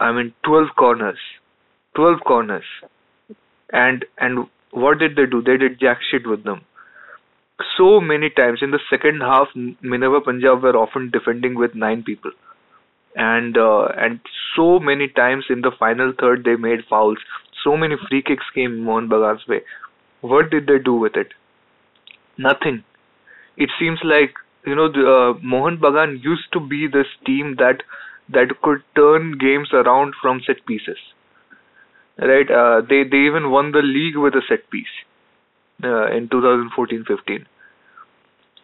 I 0.00 0.10
mean, 0.12 0.32
12 0.44 0.68
corners, 0.76 1.18
12 1.94 2.20
corners, 2.26 2.64
and 3.72 4.04
and 4.18 4.48
what 4.72 4.98
did 4.98 5.16
they 5.16 5.26
do? 5.26 5.42
They 5.42 5.56
did 5.56 5.78
jack 5.78 5.98
shit 6.10 6.26
with 6.26 6.44
them 6.44 6.62
so 7.76 8.00
many 8.00 8.30
times 8.30 8.60
in 8.62 8.70
the 8.70 8.80
second 8.88 9.20
half 9.20 9.48
Minerva 9.82 10.20
Punjab 10.20 10.62
were 10.62 10.76
often 10.76 11.10
defending 11.10 11.54
with 11.54 11.74
nine 11.74 12.02
people 12.02 12.30
and 13.16 13.58
uh, 13.58 13.88
and 13.96 14.20
so 14.56 14.78
many 14.78 15.08
times 15.08 15.44
in 15.50 15.62
the 15.62 15.72
final 15.78 16.12
third 16.18 16.44
they 16.44 16.56
made 16.56 16.84
fouls 16.88 17.18
so 17.64 17.76
many 17.76 17.96
free 18.08 18.22
kicks 18.22 18.44
came 18.54 18.84
Mohun 18.84 19.08
Bagan's 19.08 19.46
way. 19.46 19.60
What 20.20 20.50
did 20.50 20.66
they 20.66 20.78
do 20.78 20.94
with 20.94 21.16
it? 21.16 21.28
Nothing. 22.38 22.84
It 23.56 23.70
seems 23.78 23.98
like 24.02 24.34
you 24.66 24.74
know 24.74 24.90
the, 24.90 25.00
uh, 25.00 25.38
Mohun 25.42 25.78
Bagan 25.78 26.22
used 26.22 26.52
to 26.52 26.60
be 26.60 26.86
this 26.86 27.06
team 27.26 27.56
that 27.58 27.82
that 28.28 28.60
could 28.62 28.82
turn 28.94 29.36
games 29.38 29.70
around 29.72 30.14
from 30.20 30.40
set 30.46 30.64
pieces. 30.66 30.98
Right? 32.18 32.50
Uh, 32.50 32.82
they 32.88 33.02
they 33.04 33.24
even 33.28 33.50
won 33.50 33.72
the 33.72 33.82
league 33.82 34.16
with 34.16 34.34
a 34.34 34.42
set 34.48 34.70
piece 34.70 34.96
uh, 35.84 36.06
in 36.16 36.28
2014-15. 36.28 37.46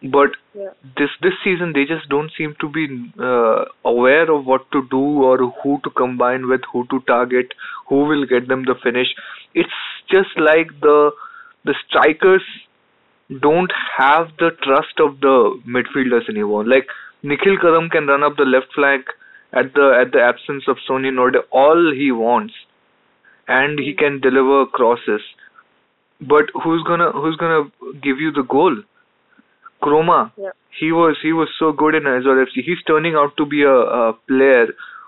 But 0.03 0.35
Yeah. 0.53 0.69
this 0.97 1.09
this 1.21 1.33
season 1.43 1.73
they 1.73 1.83
just 1.91 2.07
don't 2.09 2.31
seem 2.37 2.55
to 2.63 2.67
be 2.69 2.83
uh, 3.19 3.65
aware 3.83 4.29
of 4.31 4.45
what 4.45 4.69
to 4.71 4.81
do 4.91 5.23
or 5.29 5.37
who 5.63 5.79
to 5.83 5.89
combine 5.89 6.47
with, 6.47 6.61
who 6.71 6.85
to 6.91 6.99
target, 7.07 7.53
who 7.87 8.03
will 8.11 8.25
get 8.25 8.47
them 8.47 8.63
the 8.65 8.75
finish. 8.83 9.13
It's 9.55 9.79
just 10.11 10.37
like 10.37 10.69
the 10.81 11.11
the 11.65 11.75
strikers 11.87 12.43
don't 13.41 13.73
have 13.97 14.29
the 14.39 14.51
trust 14.63 14.99
of 14.99 15.19
the 15.19 15.59
midfielders 15.67 16.29
anymore. 16.29 16.63
Like 16.65 16.87
Nikhil 17.23 17.57
Kadam 17.57 17.89
can 17.91 18.07
run 18.07 18.23
up 18.23 18.37
the 18.37 18.45
left 18.45 18.67
flank 18.75 19.05
at 19.51 19.73
the 19.73 19.97
at 20.01 20.11
the 20.11 20.21
absence 20.21 20.67
of 20.67 20.77
Sony 20.87 21.11
Norde 21.11 21.41
all 21.51 21.91
he 21.93 22.11
wants, 22.11 22.53
and 23.47 23.79
he 23.79 23.93
can 23.93 24.19
deliver 24.21 24.65
crosses. 24.67 25.21
But 26.21 26.45
who's 26.63 26.83
gonna 26.83 27.11
who's 27.11 27.35
gonna 27.35 27.69
give 28.01 28.19
you 28.19 28.31
the 28.31 28.43
goal? 28.43 28.75
Kromah. 29.81 30.31
Yeah. 30.37 30.49
He 30.79 30.91
was 30.91 31.17
he 31.21 31.33
was 31.33 31.49
so 31.59 31.71
good 31.71 31.95
in 31.95 32.03
Aizawl 32.03 32.43
FC. 32.45 32.63
He's 32.63 32.81
turning 32.87 33.15
out 33.15 33.37
to 33.37 33.45
be 33.45 33.63
a, 33.63 33.73
a 33.73 34.13
player 34.27 34.67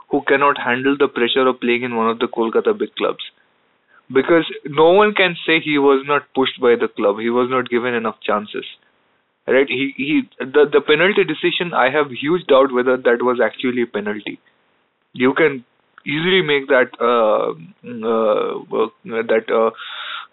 who 0.10 0.22
cannot 0.28 0.58
handle 0.58 0.96
the 0.98 1.08
pressure 1.08 1.48
of 1.48 1.60
playing 1.60 1.84
in 1.84 1.96
one 1.96 2.10
of 2.10 2.20
the 2.20 2.28
Kolkata 2.28 2.78
big 2.78 2.94
clubs. 2.96 3.24
Because 4.12 4.46
no 4.66 4.92
one 4.92 5.14
can 5.14 5.36
say 5.46 5.60
he 5.60 5.78
was 5.78 6.04
not 6.08 6.24
pushed 6.34 6.60
by 6.60 6.76
the 6.76 6.88
club. 6.88 7.18
He 7.20 7.30
was 7.30 7.48
not 7.50 7.70
given 7.70 7.94
enough 7.94 8.20
chances. 8.22 8.66
Right? 9.48 9.68
He 9.68 9.94
he 9.98 10.22
the 10.40 10.66
the 10.72 10.82
penalty 10.82 11.24
decision. 11.24 11.74
I 11.74 11.90
have 11.90 12.12
huge 12.12 12.46
doubt 12.48 12.72
whether 12.72 12.98
that 12.98 13.22
was 13.22 13.40
actually 13.44 13.84
a 13.84 13.88
penalty. 13.88 14.40
You 15.14 15.34
can 15.34 15.66
easily 16.06 16.42
make 16.42 16.68
that 16.68 16.90
uh, 17.02 17.54
uh, 18.08 18.84
uh, 18.84 19.24
that 19.34 19.50
uh, 19.50 19.72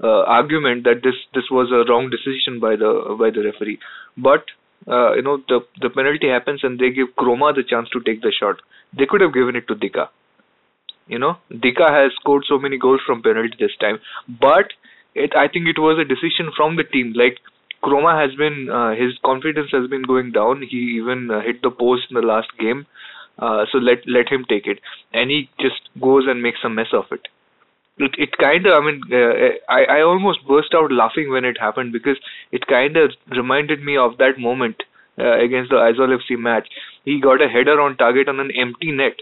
uh, 0.02 0.22
argument 0.24 0.84
that 0.84 1.02
this 1.02 1.14
this 1.34 1.50
was 1.50 1.70
a 1.72 1.90
wrong 1.90 2.10
decision 2.10 2.60
by 2.60 2.76
the 2.76 3.16
by 3.18 3.30
the 3.30 3.42
referee. 3.44 3.78
But 4.16 4.44
uh, 4.88 5.14
you 5.14 5.22
know 5.22 5.38
the 5.48 5.60
the 5.80 5.90
penalty 5.90 6.28
happens 6.28 6.60
and 6.62 6.78
they 6.78 6.90
give 6.90 7.14
Kromah 7.16 7.54
the 7.54 7.62
chance 7.62 7.88
to 7.90 8.00
take 8.00 8.22
the 8.22 8.32
shot. 8.38 8.60
They 8.96 9.06
could 9.06 9.20
have 9.20 9.34
given 9.34 9.56
it 9.56 9.68
to 9.68 9.74
Dicka. 9.74 10.08
You 11.08 11.18
know, 11.20 11.36
Dicka 11.52 11.88
has 11.88 12.12
scored 12.20 12.44
so 12.48 12.58
many 12.58 12.78
goals 12.78 13.00
from 13.06 13.22
penalty 13.22 13.56
this 13.58 13.76
time, 13.80 14.00
but 14.40 14.72
it 15.14 15.34
I 15.36 15.48
think 15.48 15.68
it 15.68 15.78
was 15.78 15.98
a 15.98 16.04
decision 16.04 16.50
from 16.56 16.76
the 16.76 16.84
team. 16.84 17.12
Like 17.14 17.38
Kromah 17.82 18.20
has 18.20 18.36
been 18.36 18.68
uh, 18.68 18.90
his 18.90 19.16
confidence 19.24 19.70
has 19.72 19.88
been 19.88 20.02
going 20.02 20.32
down. 20.32 20.62
He 20.62 20.98
even 21.00 21.30
uh, 21.30 21.40
hit 21.40 21.62
the 21.62 21.70
post 21.70 22.10
in 22.10 22.14
the 22.14 22.26
last 22.26 22.48
game. 22.58 22.86
Uh, 23.38 23.66
so 23.70 23.78
let 23.78 23.98
let 24.06 24.28
him 24.28 24.44
take 24.48 24.66
it, 24.66 24.80
and 25.12 25.30
he 25.30 25.48
just 25.60 25.88
goes 26.00 26.24
and 26.26 26.42
makes 26.42 26.60
a 26.64 26.68
mess 26.68 26.92
of 26.92 27.04
it. 27.12 27.28
It 27.98 28.14
it 28.18 28.36
kind 28.38 28.66
of 28.66 28.74
I 28.74 28.84
mean 28.86 29.00
uh, 29.10 29.72
I 29.72 29.84
I 29.98 30.00
almost 30.02 30.46
burst 30.46 30.74
out 30.74 30.92
laughing 30.92 31.30
when 31.30 31.44
it 31.44 31.58
happened 31.58 31.92
because 31.92 32.18
it 32.52 32.66
kind 32.66 32.96
of 32.96 33.12
reminded 33.30 33.82
me 33.82 33.96
of 33.96 34.18
that 34.18 34.38
moment 34.38 34.82
uh, 35.18 35.38
against 35.38 35.70
the 35.70 35.76
Aizawl 35.76 36.16
FC 36.18 36.38
match. 36.38 36.68
He 37.04 37.20
got 37.20 37.40
a 37.40 37.48
header 37.48 37.80
on 37.80 37.96
target 37.96 38.28
on 38.28 38.40
an 38.40 38.50
empty 38.50 38.92
net, 38.92 39.14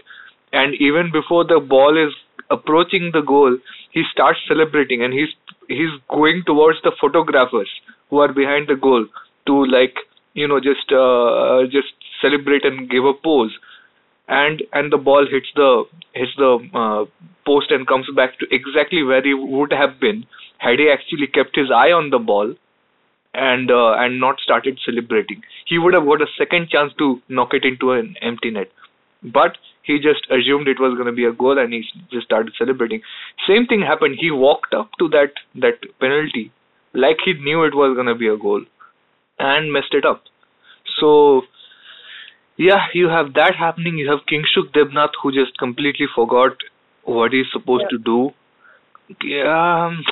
and 0.51 0.75
even 0.75 1.11
before 1.11 1.45
the 1.45 1.59
ball 1.59 1.97
is 1.97 2.13
approaching 2.49 3.11
the 3.13 3.21
goal, 3.21 3.57
he 3.91 4.03
starts 4.11 4.39
celebrating 4.47 5.03
and 5.03 5.13
he's 5.13 5.29
he's 5.67 5.95
going 6.09 6.43
towards 6.45 6.81
the 6.83 6.91
photographers 6.99 7.69
who 8.09 8.19
are 8.19 8.33
behind 8.33 8.67
the 8.67 8.75
goal 8.75 9.05
to 9.47 9.65
like 9.65 9.95
you 10.33 10.47
know 10.47 10.59
just 10.59 10.91
uh, 10.91 11.63
just 11.71 11.93
celebrate 12.21 12.65
and 12.65 12.89
give 12.89 13.05
a 13.05 13.13
pose 13.13 13.57
and 14.27 14.63
and 14.73 14.91
the 14.91 14.97
ball 14.97 15.27
hits 15.29 15.47
the 15.55 15.83
hits 16.13 16.31
the 16.37 16.57
uh, 16.73 17.05
post 17.45 17.71
and 17.71 17.87
comes 17.87 18.07
back 18.15 18.37
to 18.39 18.47
exactly 18.51 19.03
where 19.03 19.21
he 19.21 19.33
would 19.33 19.71
have 19.71 19.99
been 19.99 20.25
had 20.57 20.79
he 20.79 20.89
actually 20.89 21.27
kept 21.27 21.55
his 21.55 21.69
eye 21.71 21.91
on 21.91 22.09
the 22.09 22.19
ball 22.19 22.53
and 23.33 23.69
uh, 23.69 23.93
and 23.93 24.19
not 24.19 24.39
started 24.39 24.79
celebrating. 24.85 25.41
He 25.65 25.77
would 25.77 25.93
have 25.93 26.05
got 26.05 26.21
a 26.21 26.27
second 26.37 26.69
chance 26.69 26.93
to 26.97 27.21
knock 27.29 27.53
it 27.53 27.65
into 27.65 27.91
an 27.91 28.15
empty 28.21 28.51
net. 28.51 28.71
But 29.23 29.57
he 29.83 29.99
just 29.99 30.27
assumed 30.29 30.67
it 30.67 30.79
was 30.79 30.93
going 30.93 31.07
to 31.07 31.11
be 31.11 31.25
a 31.25 31.31
goal 31.31 31.57
and 31.57 31.73
he 31.73 31.83
just 32.11 32.25
started 32.25 32.53
celebrating. 32.57 33.01
Same 33.47 33.65
thing 33.65 33.81
happened. 33.81 34.17
He 34.19 34.31
walked 34.31 34.73
up 34.73 34.89
to 34.99 35.09
that 35.09 35.33
that 35.55 35.79
penalty 35.99 36.51
like 36.93 37.17
he 37.25 37.33
knew 37.33 37.63
it 37.63 37.75
was 37.75 37.93
going 37.95 38.07
to 38.07 38.15
be 38.15 38.27
a 38.27 38.37
goal 38.37 38.63
and 39.37 39.71
messed 39.71 39.93
it 39.93 40.05
up. 40.05 40.23
So 40.99 41.41
yeah, 42.57 42.85
you 42.93 43.09
have 43.09 43.33
that 43.33 43.55
happening. 43.55 43.97
You 43.97 44.09
have 44.11 44.19
Kingshuk 44.31 44.71
Debnath 44.73 45.11
who 45.21 45.31
just 45.31 45.57
completely 45.57 46.07
forgot 46.15 46.57
what 47.03 47.33
he's 47.33 47.47
supposed 47.51 47.85
to 47.89 47.97
do. 47.97 48.31
Yeah, 49.23 49.87
um, 49.87 50.03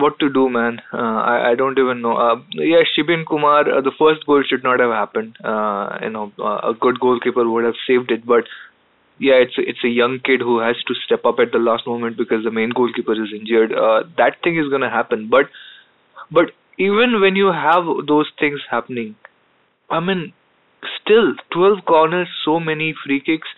what 0.00 0.18
to 0.20 0.30
do, 0.30 0.48
man? 0.48 0.80
Uh, 0.92 1.20
I 1.32 1.50
I 1.50 1.54
don't 1.54 1.78
even 1.78 2.00
know. 2.00 2.16
Uh, 2.16 2.36
yeah, 2.52 2.82
Shibin 2.92 3.26
Kumar, 3.26 3.68
uh, 3.70 3.80
the 3.82 3.92
first 3.98 4.24
goal 4.26 4.42
should 4.48 4.62
not 4.64 4.80
have 4.80 4.90
happened. 4.90 5.36
Uh, 5.44 5.98
you 6.02 6.10
know, 6.10 6.32
uh, 6.38 6.70
a 6.70 6.74
good 6.74 7.00
goalkeeper 7.00 7.48
would 7.48 7.64
have 7.64 7.74
saved 7.86 8.10
it, 8.10 8.24
but 8.26 8.44
yeah, 9.18 9.34
it's 9.34 9.54
it's 9.58 9.84
a 9.84 9.88
young 9.88 10.20
kid 10.24 10.40
who 10.40 10.58
has 10.60 10.76
to 10.88 10.94
step 11.04 11.24
up 11.26 11.38
at 11.38 11.52
the 11.52 11.58
last 11.58 11.86
moment 11.86 12.16
because 12.16 12.44
the 12.44 12.50
main 12.50 12.70
goalkeeper 12.70 13.12
is 13.12 13.32
injured. 13.40 13.72
Uh, 13.72 14.04
that 14.16 14.42
thing 14.42 14.56
is 14.58 14.68
gonna 14.70 14.90
happen, 14.90 15.28
but 15.28 15.50
but 16.30 16.52
even 16.78 17.20
when 17.20 17.36
you 17.36 17.52
have 17.52 17.84
those 18.06 18.30
things 18.38 18.60
happening, 18.70 19.16
I 19.90 20.00
mean, 20.00 20.32
still 21.02 21.34
12 21.52 21.84
corners, 21.86 22.28
so 22.44 22.58
many 22.60 22.94
free 23.04 23.20
kicks. 23.20 23.48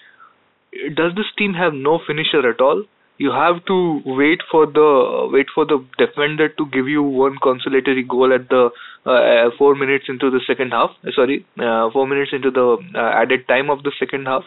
Does 0.94 1.14
this 1.14 1.26
team 1.38 1.54
have 1.54 1.72
no 1.74 2.00
finisher 2.06 2.48
at 2.48 2.60
all? 2.60 2.84
You 3.18 3.32
have 3.32 3.64
to 3.64 4.02
wait 4.04 4.42
for 4.50 4.66
the 4.66 5.28
wait 5.32 5.46
for 5.54 5.64
the 5.64 5.82
defender 5.96 6.50
to 6.50 6.66
give 6.66 6.86
you 6.86 7.02
one 7.02 7.38
consolatory 7.42 8.02
goal 8.02 8.32
at 8.34 8.50
the 8.50 8.68
uh, 9.06 9.50
four 9.56 9.74
minutes 9.74 10.04
into 10.08 10.30
the 10.30 10.40
second 10.46 10.72
half. 10.72 10.90
Uh, 11.02 11.12
Sorry, 11.16 11.46
uh, 11.58 11.88
four 11.92 12.06
minutes 12.06 12.32
into 12.34 12.50
the 12.50 12.76
uh, 12.94 12.98
added 12.98 13.48
time 13.48 13.70
of 13.70 13.82
the 13.84 13.92
second 13.98 14.26
half. 14.26 14.42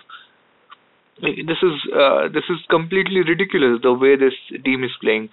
This 1.21 1.57
is 1.63 1.73
uh, 1.95 2.27
this 2.27 2.43
is 2.47 2.59
completely 2.69 3.21
ridiculous 3.21 3.81
the 3.81 3.91
way 3.91 4.15
this 4.15 4.35
team 4.63 4.83
is 4.83 4.91
playing. 5.01 5.29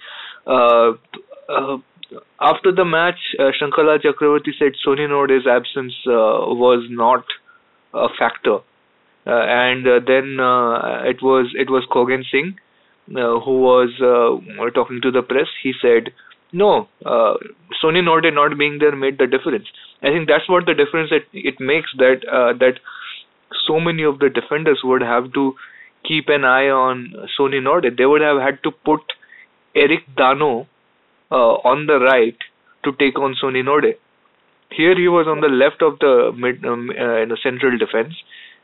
After 2.40 2.72
the 2.72 2.84
match, 2.84 3.18
uh, 3.38 3.50
Shankala 3.60 3.98
Chakravarti 3.98 4.52
said 4.58 4.72
Sony 4.86 5.08
Norde's 5.08 5.46
absence 5.46 5.94
uh, 6.06 6.54
was 6.54 6.86
not 6.88 7.25
a 7.94 8.08
factor, 8.18 8.58
uh, 9.26 9.30
and 9.30 9.86
uh, 9.86 10.00
then 10.06 10.38
uh, 10.38 11.02
it 11.04 11.22
was 11.22 11.52
it 11.54 11.68
was 11.68 11.84
Kogan 11.90 12.22
Singh 12.30 12.56
who 13.08 13.60
was 13.60 13.90
talking 14.75 15.00
to 15.02 15.10
the 15.10 15.22
press. 15.22 15.48
He 15.62 15.72
said, 15.80 16.12
"No, 16.52 16.88
Sony 17.04 18.02
Norde 18.02 18.32
not 18.32 18.56
being 18.56 18.78
there 18.78 18.94
made 18.94 19.18
the 19.18 19.26
difference." 19.26 19.66
I 20.02 20.08
think 20.08 20.28
that's 20.28 20.48
what 20.48 20.66
the 20.66 20.75
difference 20.75 21.10
it 21.10 21.26
it 21.32 21.58
makes 21.58 21.90
that 21.98 22.20
that 22.60 22.78
so 23.66 23.80
many 23.80 24.04
of 24.04 24.20
the 24.20 24.28
defenders 24.28 24.80
would 24.84 25.02
have 25.02 25.32
to 25.32 25.54
keep 26.04 26.28
an 26.28 26.44
eye 26.44 26.68
on 26.68 27.14
Sony 27.38 27.60
Norde. 27.60 27.96
They 27.96 28.06
would 28.06 28.20
have 28.20 28.40
had 28.40 28.62
to 28.62 28.70
put 28.70 29.00
Eric 29.75 30.04
Dano 30.16 30.68
on 31.35 31.87
the 31.87 31.99
right 32.00 32.37
to 32.85 32.92
take 32.92 33.18
on 33.18 33.35
Sony 33.42 33.62
Norde. 33.64 33.95
Here 34.71 34.95
he 34.97 35.09
was 35.09 35.26
on 35.26 35.40
the 35.40 35.49
left 35.49 35.83
of 35.83 35.99
the 36.00 36.33
mid 36.37 36.64
um, 36.64 36.90
uh, 36.90 37.23
in 37.23 37.28
the 37.28 37.38
central 37.42 37.78
defense, 37.78 38.14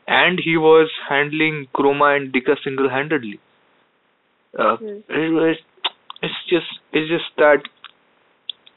and 0.07 0.39
he 0.39 0.57
was 0.57 0.89
handling 1.09 1.67
Kromah 1.73 2.17
and 2.17 2.33
Dicka 2.33 2.57
single-handedly. 2.63 3.39
Uh, 4.57 4.77
Hmm. 4.77 4.99
it 5.09 5.31
was, 5.31 5.57
it's 6.21 6.35
just 6.47 6.67
it's 6.91 7.09
just 7.09 7.25
that 7.37 7.63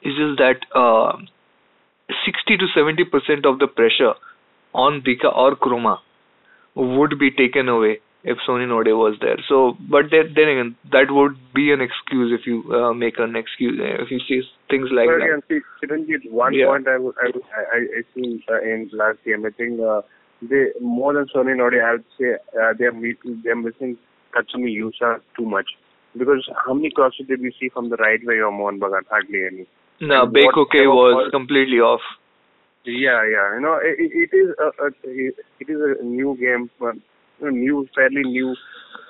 it's 0.02 0.16
just 0.16 0.38
that 0.38 0.64
uh, 0.74 1.16
60 2.24 2.56
to 2.56 2.66
70 2.74 3.04
percent 3.04 3.44
of 3.44 3.58
the 3.58 3.66
pressure 3.66 4.14
on 4.72 5.02
Dicka 5.02 5.36
or 5.36 5.56
Kromah 5.56 5.98
would 6.74 7.18
be 7.18 7.30
taken 7.30 7.68
away 7.68 8.00
if 8.28 8.38
Sony 8.46 8.66
Norde 8.66 8.92
was 8.98 9.16
there. 9.20 9.38
So, 9.48 9.76
but 9.88 10.06
then, 10.10 10.32
then 10.34 10.48
again, 10.52 10.70
that 10.90 11.10
would 11.10 11.36
be 11.54 11.70
an 11.72 11.80
excuse 11.80 12.32
if 12.38 12.44
you 12.46 12.64
uh, 12.74 12.92
make 12.92 13.18
an 13.18 13.36
excuse 13.36 13.78
if 13.80 14.10
you 14.10 14.18
see 14.28 14.42
things 14.68 14.88
like 14.90 15.06
But 15.08 15.22
that. 15.22 15.42
see, 15.48 16.28
one 16.30 16.52
Yeah. 16.52 16.66
point 16.66 16.88
I 16.88 16.98
would 16.98 17.14
I 17.22 17.26
would- 17.32 17.48
I, 17.76 17.78
I 17.98 18.02
see 18.14 18.44
uh, 18.50 18.60
in 18.62 18.90
last 18.92 19.22
game, 19.24 19.46
I 19.46 19.50
think 19.50 19.78
uh, 19.80 20.02
they 20.42 20.64
more 20.80 21.14
than 21.14 21.26
Sony 21.34 21.54
Norde, 21.62 21.80
I 21.82 21.92
would 21.92 22.04
say 22.18 22.34
uh, 22.60 22.72
they're 22.78 22.92
mi- 22.92 23.14
they're 23.44 23.56
missing 23.68 23.96
Katsumi 24.34 24.74
Yusa 24.80 25.20
too 25.38 25.46
much 25.46 25.70
because 26.18 26.50
how 26.66 26.74
many 26.74 26.90
crosses 26.90 27.26
did 27.28 27.40
we 27.40 27.54
see 27.60 27.68
from 27.68 27.90
the 27.90 27.96
right 27.96 28.20
way 28.26 28.40
of 28.40 28.52
Mohun 28.52 28.80
Bagan? 28.80 29.06
Hardly 29.08 29.44
any. 29.46 29.66
No, 30.00 30.26
Bekuke 30.26 30.82
was 31.00 31.30
completely 31.30 31.78
off. 31.78 32.02
Yeah, 32.84 33.22
yeah. 33.34 33.54
You 33.54 33.60
know, 33.62 33.78
it, 33.82 33.96
it 33.98 34.36
is 34.36 34.48
a, 34.66 34.68
a 34.86 34.90
it 35.60 35.68
is 35.74 35.80
a 36.00 36.04
new 36.04 36.36
game. 36.38 36.70
New, 37.40 37.86
fairly 37.94 38.22
new 38.22 38.54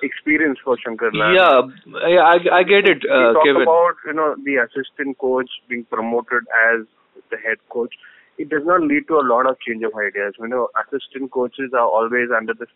experience 0.03 0.59
for 0.63 0.77
Shankar 0.83 1.11
Lal. 1.13 1.33
Yeah, 1.33 2.21
I, 2.21 2.59
I 2.59 2.63
get 2.63 2.87
it, 2.87 3.03
uh, 3.09 3.33
talk 3.33 3.45
Kevin. 3.45 3.61
about 3.63 3.95
you 4.05 4.13
know 4.13 4.35
the 4.43 4.55
assistant 4.57 5.17
coach 5.17 5.49
being 5.69 5.85
promoted 5.85 6.43
as 6.71 6.85
the 7.31 7.37
head 7.37 7.57
coach. 7.69 7.93
It 8.37 8.49
does 8.49 8.61
not 8.65 8.81
lead 8.81 9.07
to 9.07 9.15
a 9.15 9.25
lot 9.25 9.49
of 9.49 9.57
change 9.65 9.83
of 9.83 9.91
ideas. 9.97 10.35
You 10.39 10.47
know, 10.47 10.69
assistant 10.77 11.31
coaches 11.31 11.71
are 11.73 11.87
always 11.87 12.29
under 12.35 12.53
the 12.53 12.67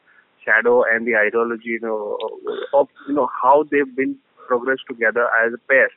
shadow 0.44 0.84
and 0.84 1.06
the 1.06 1.16
ideology, 1.16 1.78
you 1.78 1.80
know, 1.82 2.18
of 2.74 2.88
you 3.08 3.14
know 3.14 3.30
how 3.42 3.64
they've 3.70 3.96
been 3.96 4.16
progressed 4.48 4.84
together 4.88 5.28
as 5.46 5.54
a 5.54 5.58
pair. 5.70 5.90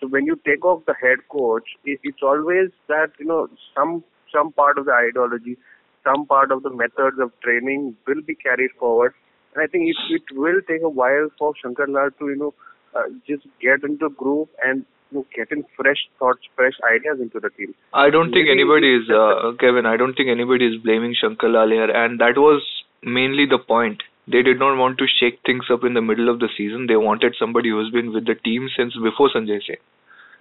So 0.00 0.08
when 0.08 0.24
you 0.24 0.40
take 0.46 0.64
off 0.64 0.84
the 0.86 0.94
head 0.94 1.18
coach, 1.28 1.68
it, 1.84 2.00
it's 2.02 2.22
always 2.22 2.70
that 2.88 3.12
you 3.18 3.26
know 3.26 3.48
some 3.76 4.04
some 4.32 4.52
part 4.52 4.78
of 4.78 4.86
the 4.86 4.92
ideology, 4.92 5.58
some 6.04 6.26
part 6.26 6.52
of 6.52 6.62
the 6.62 6.70
methods 6.70 7.18
of 7.20 7.32
training 7.42 7.96
will 8.06 8.22
be 8.22 8.34
carried 8.34 8.70
forward. 8.78 9.14
And 9.54 9.64
I 9.64 9.66
think 9.66 9.88
it, 9.88 9.96
it 10.10 10.22
will 10.36 10.60
take 10.68 10.82
a 10.82 10.88
while 10.88 11.28
for 11.38 11.52
Shankar 11.60 11.88
Lal 11.88 12.10
to 12.18 12.28
you 12.28 12.36
know 12.36 12.54
uh, 12.94 13.08
just 13.26 13.46
get 13.60 13.82
into 13.82 14.08
the 14.08 14.14
groove 14.14 14.48
and 14.64 14.84
you 15.10 15.18
know, 15.18 15.26
get 15.34 15.50
in 15.50 15.64
fresh 15.76 16.08
thoughts, 16.18 16.40
fresh 16.56 16.74
ideas 16.92 17.18
into 17.20 17.40
the 17.40 17.50
team. 17.50 17.74
I 17.92 18.10
don't 18.10 18.32
think 18.32 18.48
anybody 18.48 18.94
is, 18.94 19.10
uh, 19.10 19.52
Kevin, 19.58 19.86
I 19.86 19.96
don't 19.96 20.14
think 20.14 20.28
anybody 20.28 20.66
is 20.66 20.82
blaming 20.82 21.14
Shankar 21.20 21.48
Lal 21.48 21.68
here, 21.68 21.90
and 21.90 22.20
that 22.20 22.36
was 22.36 22.62
mainly 23.02 23.46
the 23.46 23.58
point. 23.58 24.02
They 24.30 24.42
did 24.42 24.58
not 24.58 24.76
want 24.76 24.98
to 24.98 25.06
shake 25.08 25.40
things 25.44 25.64
up 25.72 25.82
in 25.82 25.94
the 25.94 26.02
middle 26.02 26.28
of 26.28 26.38
the 26.38 26.48
season. 26.56 26.86
They 26.86 26.96
wanted 26.96 27.34
somebody 27.38 27.70
who's 27.70 27.90
been 27.90 28.12
with 28.12 28.26
the 28.26 28.36
team 28.36 28.68
since 28.76 28.94
before 29.02 29.30
Sanjay 29.34 29.60
Singh. 29.66 29.82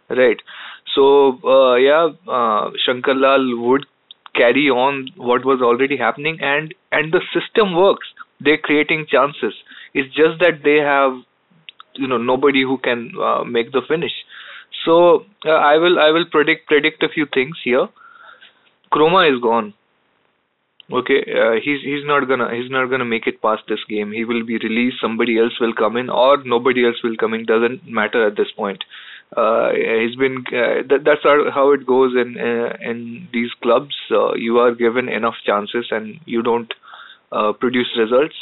Right. 0.10 0.38
So, 0.94 1.40
uh, 1.44 1.76
yeah, 1.76 2.10
uh, 2.28 2.72
Shankar 2.86 3.16
Lal 3.16 3.58
would 3.58 3.86
carry 4.36 4.70
on 4.70 5.10
what 5.16 5.46
was 5.46 5.62
already 5.62 5.98
happening, 5.98 6.38
and, 6.42 6.74
and 6.92 7.12
the 7.12 7.22
system 7.34 7.76
works. 7.76 8.08
They're 8.40 8.58
creating 8.58 9.08
chances. 9.10 9.54
It's 9.94 10.14
just 10.16 10.40
that 10.40 10.64
they 10.64 10.78
have, 10.78 11.14
you 11.96 12.08
know, 12.08 12.18
nobody 12.18 12.62
who 12.62 12.78
can 12.78 13.12
uh, 13.22 13.44
make 13.44 13.72
the 13.72 13.82
finish. 13.88 14.14
So 14.86 15.26
uh, 15.46 15.50
I 15.50 15.78
will 15.78 16.00
I 16.00 16.12
will 16.12 16.26
predict 16.32 16.68
predict 16.68 17.04
a 17.04 17.10
few 17.10 17.26
things 17.34 17.58
here. 17.64 17.88
Kromah 18.94 19.34
is 19.34 19.42
gone. 19.42 19.74
Okay, 20.92 21.20
uh, 21.22 21.60
he's 21.64 21.82
he's 21.84 22.06
not 22.06 22.28
gonna 22.28 22.56
he's 22.56 22.72
not 22.72 22.90
gonna 22.90 23.06
make 23.06 23.28
it 23.28 23.42
past 23.42 23.64
this 23.68 23.84
game. 23.88 24.12
He 24.12 24.26
will 24.26 24.46
be 24.46 24.58
released. 24.58 24.98
Somebody 25.02 25.38
else 25.38 25.60
will 25.60 25.74
come 25.74 25.98
in, 25.98 26.10
or 26.10 26.44
nobody 26.44 26.86
else 26.86 26.96
will 27.04 27.18
come 27.18 27.34
in. 27.34 27.46
Doesn't 27.46 27.88
matter 27.88 28.26
at 28.26 28.38
this 28.38 28.52
point. 28.56 28.84
Uh, 29.36 29.70
he's 29.74 30.16
been 30.16 30.44
uh, 30.48 30.82
that, 30.90 31.02
that's 31.06 31.22
how 31.24 31.52
how 31.54 31.72
it 31.72 31.86
goes 31.86 32.14
in 32.16 32.36
uh, 32.38 32.76
in 32.82 33.28
these 33.32 33.52
clubs. 33.62 33.96
Uh, 34.10 34.34
you 34.34 34.58
are 34.58 34.74
given 34.74 35.08
enough 35.08 35.36
chances, 35.46 35.86
and 35.92 36.20
you 36.26 36.42
don't 36.42 36.74
uh, 37.32 37.54
produce 37.54 37.88
results. 37.98 38.36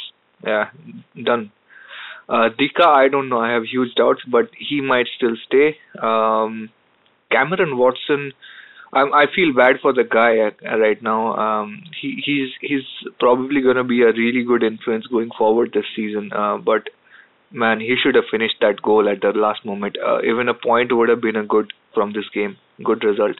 Yeah, 0.44 0.70
done. 1.24 1.52
Uh, 2.28 2.48
Dicka, 2.58 2.86
I 2.86 3.08
don't 3.08 3.28
know. 3.28 3.40
I 3.40 3.52
have 3.52 3.64
huge 3.64 3.94
doubts, 3.94 4.22
but 4.30 4.50
he 4.58 4.80
might 4.80 5.06
still 5.16 5.36
stay. 5.46 5.76
Um, 6.00 6.68
Cameron 7.30 7.76
Watson, 7.78 8.32
I, 8.92 9.00
I 9.00 9.24
feel 9.34 9.54
bad 9.54 9.76
for 9.80 9.92
the 9.92 10.04
guy 10.04 10.38
uh, 10.38 10.78
right 10.78 11.02
now. 11.02 11.34
Um, 11.36 11.82
he 12.00 12.22
he's 12.24 12.48
he's 12.60 13.12
probably 13.18 13.60
going 13.60 13.76
to 13.76 13.84
be 13.84 14.02
a 14.02 14.12
really 14.12 14.44
good 14.44 14.62
influence 14.62 15.06
going 15.06 15.30
forward 15.36 15.72
this 15.72 15.84
season. 15.94 16.30
Uh, 16.34 16.58
but 16.58 16.88
man, 17.50 17.80
he 17.80 17.96
should 18.02 18.14
have 18.14 18.24
finished 18.30 18.56
that 18.60 18.82
goal 18.82 19.08
at 19.08 19.20
the 19.20 19.32
last 19.32 19.64
moment. 19.64 19.96
Uh, 20.04 20.20
even 20.22 20.48
a 20.48 20.54
point 20.54 20.94
would 20.94 21.08
have 21.08 21.20
been 21.20 21.36
a 21.36 21.44
good 21.44 21.72
from 21.94 22.12
this 22.12 22.28
game, 22.32 22.56
good 22.84 23.04
result. 23.04 23.36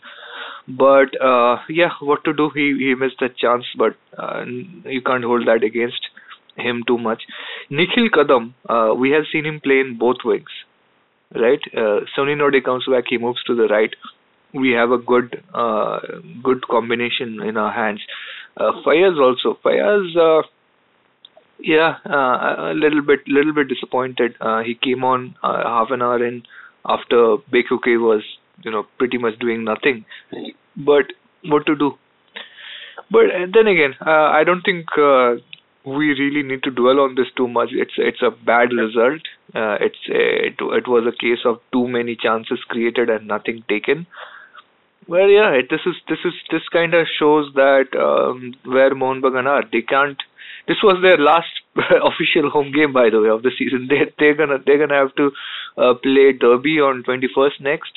But 0.66 1.20
uh, 1.20 1.58
yeah, 1.68 1.90
what 2.00 2.24
to 2.24 2.32
do? 2.32 2.50
He 2.54 2.76
he 2.78 2.94
missed 2.94 3.20
that 3.20 3.36
chance, 3.36 3.64
but 3.76 3.96
uh, 4.18 4.44
you 4.84 5.00
can't 5.02 5.24
hold 5.24 5.46
that 5.46 5.64
against 5.64 6.08
him 6.56 6.82
too 6.86 6.98
much. 6.98 7.22
Nikhil 7.70 8.08
Kadam, 8.10 8.52
uh, 8.68 8.94
we 8.94 9.10
have 9.10 9.24
seen 9.32 9.46
him 9.46 9.60
play 9.60 9.80
in 9.80 9.96
both 9.98 10.18
wings, 10.24 10.50
right? 11.34 11.60
Uh, 11.74 12.00
Sony 12.16 12.36
Norde 12.36 12.62
comes 12.64 12.84
back, 12.90 13.04
he 13.08 13.18
moves 13.18 13.42
to 13.44 13.54
the 13.54 13.68
right. 13.68 13.94
We 14.52 14.72
have 14.72 14.90
a 14.90 14.98
good 14.98 15.42
uh, 15.54 16.00
good 16.42 16.66
combination 16.68 17.40
in 17.42 17.56
our 17.56 17.72
hands. 17.72 18.00
Uh, 18.56 18.72
also. 18.84 19.58
Fayaz, 19.64 20.16
uh, 20.16 20.42
yeah, 21.60 21.96
uh, 22.06 22.70
a 22.70 22.74
little 22.74 23.02
bit 23.02 23.20
little 23.26 23.52
bit 23.52 23.68
disappointed. 23.68 24.34
Uh, 24.40 24.62
he 24.62 24.74
came 24.74 25.04
on 25.04 25.36
uh, 25.42 25.62
half 25.64 25.90
an 25.90 26.02
hour 26.02 26.24
in 26.24 26.42
after 26.86 27.36
Bekuke 27.52 28.00
was 28.00 28.22
you 28.62 28.70
know 28.70 28.86
pretty 28.98 29.18
much 29.18 29.38
doing 29.38 29.64
nothing. 29.64 30.04
But 30.76 31.12
what 31.44 31.66
to 31.66 31.76
do? 31.76 31.92
But 33.10 33.26
uh, 33.26 33.46
then 33.52 33.66
again, 33.66 33.94
uh, 34.04 34.30
I 34.38 34.44
don't 34.44 34.62
think 34.62 34.86
uh, 34.96 35.36
we 35.84 36.08
really 36.12 36.42
need 36.42 36.62
to 36.64 36.70
dwell 36.70 37.00
on 37.00 37.14
this 37.14 37.28
too 37.36 37.48
much. 37.48 37.70
It's 37.72 37.94
it's 37.96 38.22
a 38.22 38.30
bad 38.30 38.72
result. 38.72 39.22
Uh, 39.54 39.76
it's 39.80 39.98
it 40.06 40.54
it 40.60 40.88
was 40.88 41.06
a 41.06 41.16
case 41.16 41.44
of 41.44 41.60
too 41.72 41.88
many 41.88 42.16
chances 42.16 42.60
created 42.68 43.08
and 43.08 43.26
nothing 43.26 43.64
taken. 43.68 44.06
Well, 45.08 45.28
yeah, 45.28 45.52
it, 45.52 45.70
this 45.70 45.80
is 45.86 45.94
this 46.08 46.18
is 46.24 46.34
this 46.50 46.68
kind 46.70 46.92
of 46.92 47.06
shows 47.18 47.50
that 47.54 47.96
um, 47.98 48.54
where 48.64 48.94
Mohun 48.94 49.22
Bagan 49.22 49.46
are. 49.46 49.64
They 49.72 49.80
can't. 49.80 50.18
This 50.68 50.82
was 50.82 51.00
their 51.02 51.16
last 51.16 51.48
official 51.76 52.50
home 52.50 52.72
game, 52.72 52.92
by 52.92 53.08
the 53.10 53.20
way, 53.20 53.30
of 53.30 53.42
the 53.42 53.50
season. 53.58 53.88
They 53.88 54.12
they're 54.18 54.34
gonna 54.34 54.58
they're 54.64 54.78
gonna 54.78 55.00
have 55.00 55.14
to 55.16 55.30
uh, 55.78 55.94
play 55.94 56.32
Derby 56.32 56.78
on 56.80 57.02
21st 57.02 57.60
next, 57.60 57.92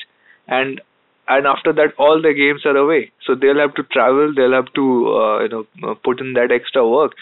and 0.48 0.80
and 1.28 1.46
after 1.46 1.72
that 1.74 1.94
all 1.98 2.20
the 2.20 2.32
games 2.32 2.64
are 2.64 2.76
away. 2.76 3.12
So 3.26 3.34
they'll 3.34 3.60
have 3.60 3.74
to 3.74 3.82
travel. 3.84 4.32
They'll 4.34 4.58
have 4.60 4.72
to 4.74 4.86
uh, 5.20 5.42
you 5.42 5.48
know 5.48 5.66
uh, 5.84 5.94
put 6.02 6.20
in 6.20 6.32
that 6.34 6.50
extra 6.50 6.88
work. 6.88 7.12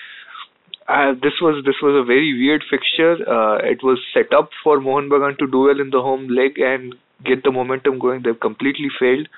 Uh, 0.88 1.12
this 1.22 1.34
was 1.40 1.62
this 1.64 1.76
was 1.82 1.94
a 2.00 2.04
very 2.04 2.32
weird 2.32 2.64
fixture. 2.70 3.12
Uh, 3.28 3.58
it 3.58 3.82
was 3.82 3.98
set 4.14 4.32
up 4.32 4.50
for 4.62 4.80
Mohun 4.80 5.08
Bagan 5.10 5.38
to 5.38 5.46
do 5.46 5.60
well 5.60 5.80
in 5.80 5.90
the 5.90 6.00
home 6.00 6.28
leg 6.28 6.58
and 6.58 6.94
get 7.24 7.44
the 7.44 7.52
momentum 7.52 7.98
going. 7.98 8.22
They've 8.22 8.40
completely 8.40 8.88
failed. 8.98 9.28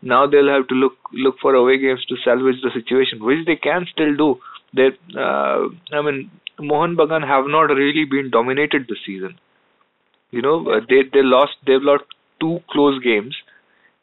Now 0.00 0.26
they'll 0.26 0.48
have 0.48 0.68
to 0.68 0.74
look 0.74 0.96
look 1.12 1.36
for 1.40 1.54
away 1.54 1.78
games 1.78 2.04
to 2.06 2.16
salvage 2.24 2.62
the 2.62 2.70
situation, 2.74 3.24
which 3.24 3.46
they 3.46 3.56
can 3.56 3.86
still 3.92 4.16
do. 4.16 4.40
They, 4.74 4.88
uh, 5.16 5.68
I 5.92 6.02
mean, 6.02 6.30
Mohun 6.58 6.96
Bagan 6.96 7.26
have 7.26 7.44
not 7.46 7.74
really 7.74 8.04
been 8.04 8.30
dominated 8.30 8.86
this 8.88 8.98
season. 9.04 9.38
You 10.30 10.42
know, 10.42 10.80
they 10.88 11.02
they 11.12 11.22
lost 11.22 11.56
they've 11.66 11.82
lost 11.82 12.04
two 12.40 12.60
close 12.70 13.02
games. 13.02 13.36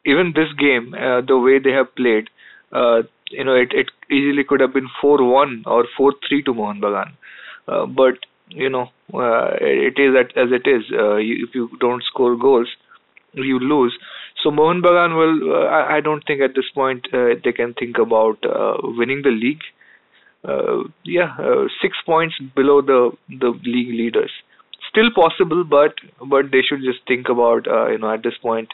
Even 0.06 0.32
this 0.34 0.52
game, 0.58 0.94
uh, 0.94 1.20
the 1.20 1.38
way 1.38 1.58
they 1.58 1.72
have 1.72 1.94
played, 1.94 2.30
uh, 2.72 3.02
you 3.30 3.44
know, 3.44 3.54
it, 3.54 3.72
it 3.72 3.90
easily 4.10 4.44
could 4.44 4.60
have 4.60 4.72
been 4.72 4.88
4-1 5.02 5.62
or 5.66 5.86
4-3 5.98 6.44
to 6.46 6.54
Mohun 6.54 6.80
Bagan. 6.80 7.12
Uh, 7.68 7.86
but, 7.86 8.14
you 8.48 8.68
know, 8.68 8.88
uh, 9.14 9.50
it 9.60 9.98
is 9.98 10.14
as 10.36 10.48
it 10.52 10.66
is. 10.66 10.84
Uh, 10.92 11.16
you, 11.16 11.46
if 11.46 11.54
you 11.54 11.68
don't 11.80 12.02
score 12.04 12.36
goals, 12.36 12.68
you 13.34 13.58
lose. 13.58 13.96
So 14.42 14.50
Mohun 14.50 14.82
Bagan 14.82 15.16
will, 15.16 15.54
uh, 15.54 15.66
I, 15.66 15.96
I 15.96 16.00
don't 16.00 16.24
think 16.26 16.40
at 16.40 16.54
this 16.54 16.68
point 16.74 17.06
uh, 17.12 17.34
they 17.44 17.52
can 17.52 17.74
think 17.74 17.98
about 17.98 18.38
uh, 18.44 18.78
winning 18.82 19.22
the 19.22 19.30
league. 19.30 19.62
Uh, 20.42 20.84
yeah, 21.04 21.36
uh, 21.38 21.66
six 21.82 21.96
points 22.06 22.34
below 22.56 22.80
the 22.80 23.10
the 23.28 23.50
league 23.64 23.94
leaders. 23.94 24.30
Still 24.88 25.10
possible, 25.14 25.64
but 25.64 25.94
but 26.26 26.50
they 26.50 26.62
should 26.62 26.80
just 26.82 27.06
think 27.06 27.28
about 27.28 27.68
uh, 27.68 27.88
you 27.88 27.98
know 27.98 28.12
at 28.12 28.22
this 28.22 28.38
point 28.42 28.68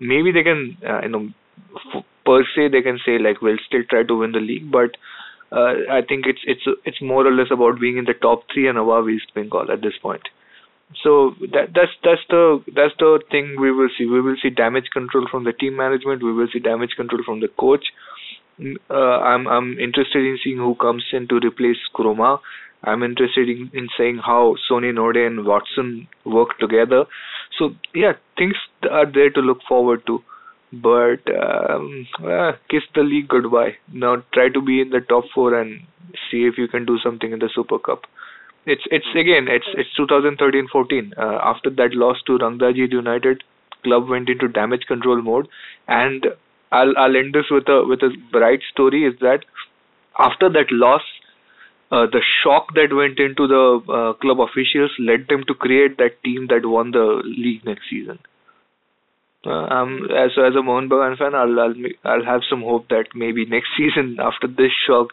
maybe 0.00 0.32
they 0.32 0.42
can 0.42 0.76
you 1.02 1.08
know 1.08 1.28
f- 1.76 2.04
per 2.24 2.44
se 2.54 2.68
they 2.68 2.82
can 2.82 2.98
say 3.04 3.18
like 3.18 3.40
we'll 3.40 3.64
still 3.66 3.82
try 3.88 4.02
to 4.02 4.18
win 4.18 4.32
the 4.32 4.38
league, 4.40 4.70
but 4.70 4.96
uh, 5.50 5.74
I 5.90 6.02
think 6.06 6.26
it's 6.26 6.40
it's 6.44 6.66
it's 6.84 7.00
more 7.00 7.26
or 7.26 7.32
less 7.32 7.50
about 7.50 7.80
being 7.80 7.96
in 7.96 8.04
the 8.04 8.14
top 8.14 8.42
three 8.52 8.68
and 8.68 8.76
above 8.78 9.08
East 9.08 9.32
Bengal 9.34 9.70
at 9.72 9.80
this 9.80 9.96
point. 10.02 10.22
So 11.02 11.34
that 11.52 11.72
that's 11.74 11.92
that's 12.04 12.22
the 12.28 12.62
that's 12.74 12.94
the 12.98 13.20
thing 13.30 13.56
we 13.60 13.72
will 13.72 13.88
see. 13.96 14.06
We 14.06 14.20
will 14.20 14.36
see 14.42 14.50
damage 14.50 14.90
control 14.92 15.26
from 15.30 15.44
the 15.44 15.52
team 15.52 15.76
management. 15.76 16.22
We 16.22 16.32
will 16.32 16.48
see 16.52 16.60
damage 16.60 16.92
control 16.96 17.22
from 17.24 17.40
the 17.40 17.48
coach. 17.48 17.84
Uh, 18.90 18.94
I'm 18.94 19.46
I'm 19.46 19.78
interested 19.78 20.24
in 20.24 20.38
seeing 20.42 20.58
who 20.58 20.74
comes 20.74 21.04
in 21.12 21.28
to 21.28 21.36
replace 21.36 21.78
Kuroma. 21.94 22.40
I'm 22.84 23.02
interested 23.02 23.48
in, 23.48 23.70
in 23.72 23.88
saying 23.96 24.18
how 24.24 24.56
Sony 24.70 24.92
Norde 24.92 25.26
and 25.26 25.44
Watson 25.44 26.08
work 26.24 26.58
together. 26.58 27.04
So 27.58 27.74
yeah, 27.94 28.12
things 28.36 28.54
are 28.90 29.06
there 29.06 29.30
to 29.30 29.40
look 29.40 29.58
forward 29.68 30.06
to. 30.06 30.22
But 30.72 31.20
um, 31.34 32.06
uh, 32.22 32.52
kiss 32.68 32.82
the 32.94 33.02
league 33.02 33.28
goodbye. 33.28 33.76
Now 33.92 34.22
try 34.34 34.48
to 34.50 34.60
be 34.60 34.80
in 34.80 34.90
the 34.90 35.00
top 35.00 35.24
four 35.34 35.58
and 35.58 35.80
see 36.30 36.44
if 36.46 36.58
you 36.58 36.68
can 36.68 36.84
do 36.84 36.98
something 37.02 37.32
in 37.32 37.38
the 37.38 37.50
Super 37.54 37.78
Cup. 37.78 38.02
It's 38.66 38.82
it's 38.90 39.06
again 39.16 39.48
it's 39.48 39.66
it's 39.74 39.88
2013-14. 39.98 41.16
Uh, 41.16 41.38
after 41.42 41.70
that 41.70 41.94
loss 41.94 42.18
to 42.26 42.38
Rangdajied 42.38 42.92
United, 42.92 43.42
club 43.82 44.08
went 44.08 44.28
into 44.28 44.46
damage 44.46 44.82
control 44.86 45.22
mode, 45.22 45.48
and 45.86 46.26
I'll 46.70 46.96
I'll 46.96 47.16
end 47.16 47.34
this 47.34 47.46
with 47.50 47.68
a 47.68 47.84
with 47.86 48.02
a 48.02 48.10
bright 48.32 48.60
story. 48.72 49.04
Is 49.04 49.18
that 49.20 49.44
after 50.18 50.48
that 50.50 50.70
loss, 50.70 51.02
uh, 51.90 52.06
the 52.06 52.22
shock 52.42 52.74
that 52.74 52.94
went 52.94 53.18
into 53.18 53.46
the 53.46 53.92
uh, 53.92 54.12
club 54.14 54.40
officials 54.40 54.90
led 54.98 55.26
them 55.28 55.44
to 55.46 55.54
create 55.54 55.96
that 55.98 56.22
team 56.22 56.48
that 56.48 56.66
won 56.66 56.90
the 56.90 57.22
league 57.24 57.64
next 57.64 57.88
season. 57.88 58.18
Uh, 59.46 59.66
um, 59.70 60.08
as 60.10 60.32
as 60.36 60.54
a 60.56 60.62
Mohun 60.62 60.88
Bagan 60.88 61.16
fan, 61.16 61.34
I'll 61.34 61.58
I'll 61.60 61.74
I'll 62.04 62.24
have 62.24 62.42
some 62.50 62.60
hope 62.62 62.88
that 62.88 63.06
maybe 63.14 63.46
next 63.46 63.68
season 63.76 64.18
after 64.20 64.46
this 64.46 64.72
shock, 64.86 65.08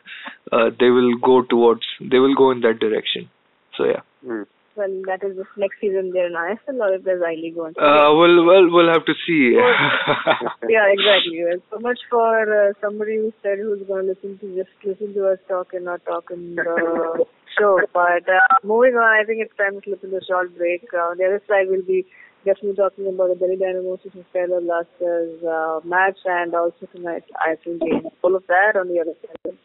uh, 0.52 0.72
they 0.80 0.90
will 0.90 1.16
go 1.18 1.42
towards 1.44 1.84
they 2.02 2.20
will 2.20 2.36
go 2.36 2.52
in 2.52 2.62
that 2.62 2.80
direction. 2.80 3.30
So 3.78 3.86
yeah. 3.86 4.02
Mm. 4.26 4.46
Well, 4.76 4.92
that 5.08 5.24
is 5.24 5.38
if 5.38 5.48
next 5.56 5.80
season 5.80 6.12
they're 6.12 6.28
in 6.28 6.34
ISL 6.34 6.84
or 6.84 6.96
if 6.96 7.04
there's 7.04 7.24
I 7.24 7.36
League 7.36 7.58
on. 7.58 7.72
Uh, 7.80 8.12
well, 8.12 8.44
well, 8.44 8.68
we'll 8.68 8.92
have 8.92 9.06
to 9.06 9.16
see. 9.26 9.56
yeah, 10.68 10.92
exactly. 10.92 11.40
Well, 11.48 11.64
so 11.72 11.80
much 11.80 12.00
for 12.10 12.44
uh, 12.44 12.74
somebody 12.82 13.16
who 13.16 13.32
said 13.42 13.58
who's 13.58 13.88
going 13.88 14.08
to 14.08 14.12
listen 14.12 14.38
to 14.40 14.56
just 14.56 14.76
listen 14.84 15.14
to 15.14 15.32
us 15.32 15.40
talk 15.48 15.72
and 15.74 15.86
not 15.86 16.04
talk 16.04 16.30
in 16.30 16.56
the 16.56 17.26
show. 17.58 17.80
But 17.94 18.28
uh, 18.28 18.44
moving 18.64 18.96
on, 18.96 19.22
I 19.22 19.24
think 19.24 19.40
it's 19.40 19.56
time 19.56 19.80
to 19.80 19.82
slip 19.82 20.04
in 20.04 20.12
the 20.12 20.22
short 20.28 20.56
break. 20.58 20.84
Uh, 20.94 21.16
on 21.16 21.18
the 21.18 21.26
other 21.26 21.42
side, 21.48 21.68
we'll 21.70 21.88
be 21.88 22.06
definitely 22.44 22.76
talking 22.76 23.08
about 23.08 23.30
the 23.30 23.36
Delhi 23.36 23.56
Dynamos 23.56 24.00
versus 24.04 24.28
Kerala 24.36 24.60
Blasters 24.60 25.40
uh, 25.44 25.80
match 25.88 26.20
and 26.26 26.54
also 26.54 26.86
tonight 26.94 27.24
ISL 27.48 27.80
game. 27.80 28.12
All 28.22 28.36
of 28.36 28.44
that 28.48 28.76
on 28.76 28.90
the 28.90 29.00
other 29.00 29.16
side. 29.24 29.58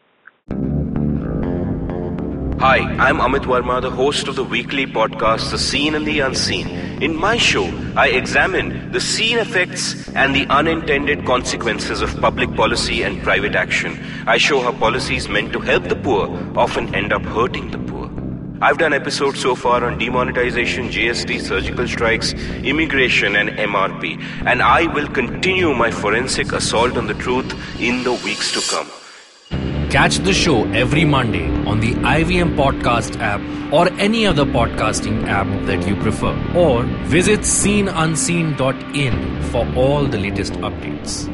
Hi, 2.61 2.77
I'm 2.77 3.17
Amit 3.17 3.45
Varma, 3.45 3.81
the 3.81 3.89
host 3.89 4.27
of 4.27 4.35
the 4.35 4.43
weekly 4.43 4.85
podcast 4.85 5.49
The 5.49 5.57
Seen 5.57 5.95
and 5.95 6.05
the 6.05 6.19
Unseen. 6.19 6.67
In 7.01 7.15
my 7.15 7.35
show, 7.35 7.65
I 7.95 8.09
examine 8.09 8.91
the 8.91 9.01
seen 9.01 9.39
effects 9.39 10.07
and 10.09 10.35
the 10.35 10.45
unintended 10.45 11.25
consequences 11.25 12.03
of 12.03 12.15
public 12.21 12.55
policy 12.55 13.01
and 13.01 13.19
private 13.23 13.55
action. 13.55 13.99
I 14.27 14.37
show 14.37 14.61
how 14.61 14.73
policies 14.73 15.27
meant 15.27 15.53
to 15.53 15.59
help 15.59 15.85
the 15.85 15.95
poor 15.95 16.29
often 16.55 16.93
end 16.93 17.11
up 17.11 17.23
hurting 17.23 17.71
the 17.71 17.79
poor. 17.79 18.11
I've 18.61 18.77
done 18.77 18.93
episodes 18.93 19.39
so 19.39 19.55
far 19.55 19.83
on 19.83 19.97
demonetization, 19.97 20.89
GST, 20.89 21.41
surgical 21.41 21.87
strikes, 21.87 22.33
immigration, 22.61 23.37
and 23.37 23.49
MRP, 23.49 24.23
and 24.45 24.61
I 24.61 24.85
will 24.93 25.07
continue 25.07 25.73
my 25.73 25.89
forensic 25.89 26.51
assault 26.51 26.95
on 26.95 27.07
the 27.07 27.15
truth 27.15 27.51
in 27.81 28.03
the 28.03 28.13
weeks 28.13 28.51
to 28.51 28.61
come. 28.71 29.00
Catch 29.91 30.19
the 30.19 30.31
show 30.31 30.63
every 30.71 31.03
Monday 31.03 31.49
on 31.65 31.81
the 31.81 31.91
IVM 31.95 32.55
Podcast 32.55 33.19
app 33.19 33.41
or 33.73 33.91
any 33.99 34.25
other 34.25 34.45
podcasting 34.45 35.27
app 35.27 35.47
that 35.65 35.85
you 35.85 35.97
prefer. 35.97 36.31
Or 36.55 36.83
visit 37.15 37.41
seenunseen.in 37.41 39.43
for 39.51 39.67
all 39.75 40.05
the 40.05 40.17
latest 40.17 40.53
updates. 40.53 41.27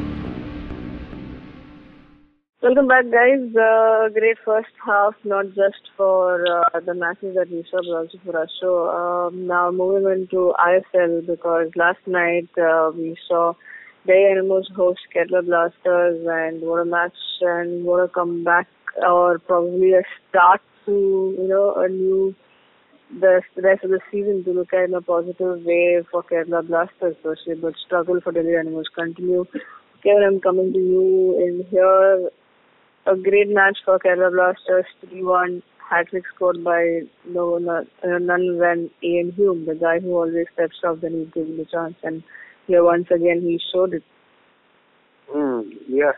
Welcome 2.60 2.88
back, 2.88 3.04
guys. 3.12 3.54
Uh, 3.54 4.08
great 4.08 4.38
first 4.44 4.74
half, 4.84 5.14
not 5.22 5.46
just 5.54 5.90
for 5.96 6.44
uh, 6.44 6.80
the 6.80 6.94
matches 6.94 7.36
that 7.36 7.48
we 7.52 7.64
saw, 7.70 7.78
but 7.78 7.94
also 7.96 8.18
for 8.24 8.36
our 8.36 8.48
show. 8.60 8.88
Um, 8.88 9.46
now 9.46 9.70
moving 9.70 10.04
on 10.06 10.26
to 10.32 10.52
ISL 10.58 11.24
because 11.24 11.70
last 11.76 12.04
night 12.08 12.48
uh, 12.58 12.90
we 12.92 13.16
saw 13.28 13.54
Delhi 14.08 14.24
Dynamos 14.34 14.70
host 14.74 15.00
Kerala 15.14 15.44
Blasters, 15.44 16.26
and 16.26 16.62
what 16.62 16.80
a 16.80 16.84
match 16.86 17.12
and 17.42 17.84
what 17.84 18.00
a 18.00 18.08
comeback, 18.08 18.66
or 19.06 19.38
probably 19.38 19.92
a 19.92 20.02
start 20.28 20.62
to 20.86 21.36
you 21.38 21.46
know 21.46 21.74
a 21.76 21.88
new 21.88 22.34
the 23.20 23.42
rest 23.56 23.84
of 23.84 23.90
the 23.90 24.00
season 24.10 24.44
to 24.44 24.52
look 24.52 24.72
at 24.72 24.84
in 24.84 24.94
a 24.94 25.02
positive 25.02 25.62
way 25.62 26.02
for 26.10 26.22
Kerala 26.22 26.66
Blasters, 26.66 27.16
firstly, 27.22 27.54
but 27.54 27.74
struggle 27.84 28.18
for 28.22 28.32
Delhi 28.32 28.52
Dynamos 28.52 28.88
continue. 28.94 29.44
Kevin, 30.02 30.22
I'm 30.26 30.40
coming 30.40 30.72
to 30.72 30.78
you 30.78 31.36
in 31.46 31.66
here 31.70 32.30
a 33.06 33.14
great 33.14 33.50
match 33.50 33.76
for 33.84 33.98
Kerala 33.98 34.32
Blasters, 34.32 34.86
3-1 35.06 35.62
hat-trick 35.90 36.24
scored 36.34 36.64
by 36.64 37.00
no 37.26 37.56
uh, 37.56 37.82
none 38.18 38.58
than 38.58 38.90
Iain 39.04 39.32
Hume, 39.32 39.66
the 39.66 39.74
guy 39.74 40.00
who 40.00 40.16
always 40.16 40.46
steps 40.54 40.76
up 40.86 41.02
when 41.02 41.12
he's 41.12 41.32
given 41.34 41.58
the 41.58 41.66
chance. 41.66 41.94
And 42.02 42.22
here 42.68 42.84
once 42.84 43.08
again 43.10 43.40
he 43.40 43.60
showed 43.72 43.94
it. 43.94 44.04
Mm, 45.34 45.72
yeah. 45.88 46.12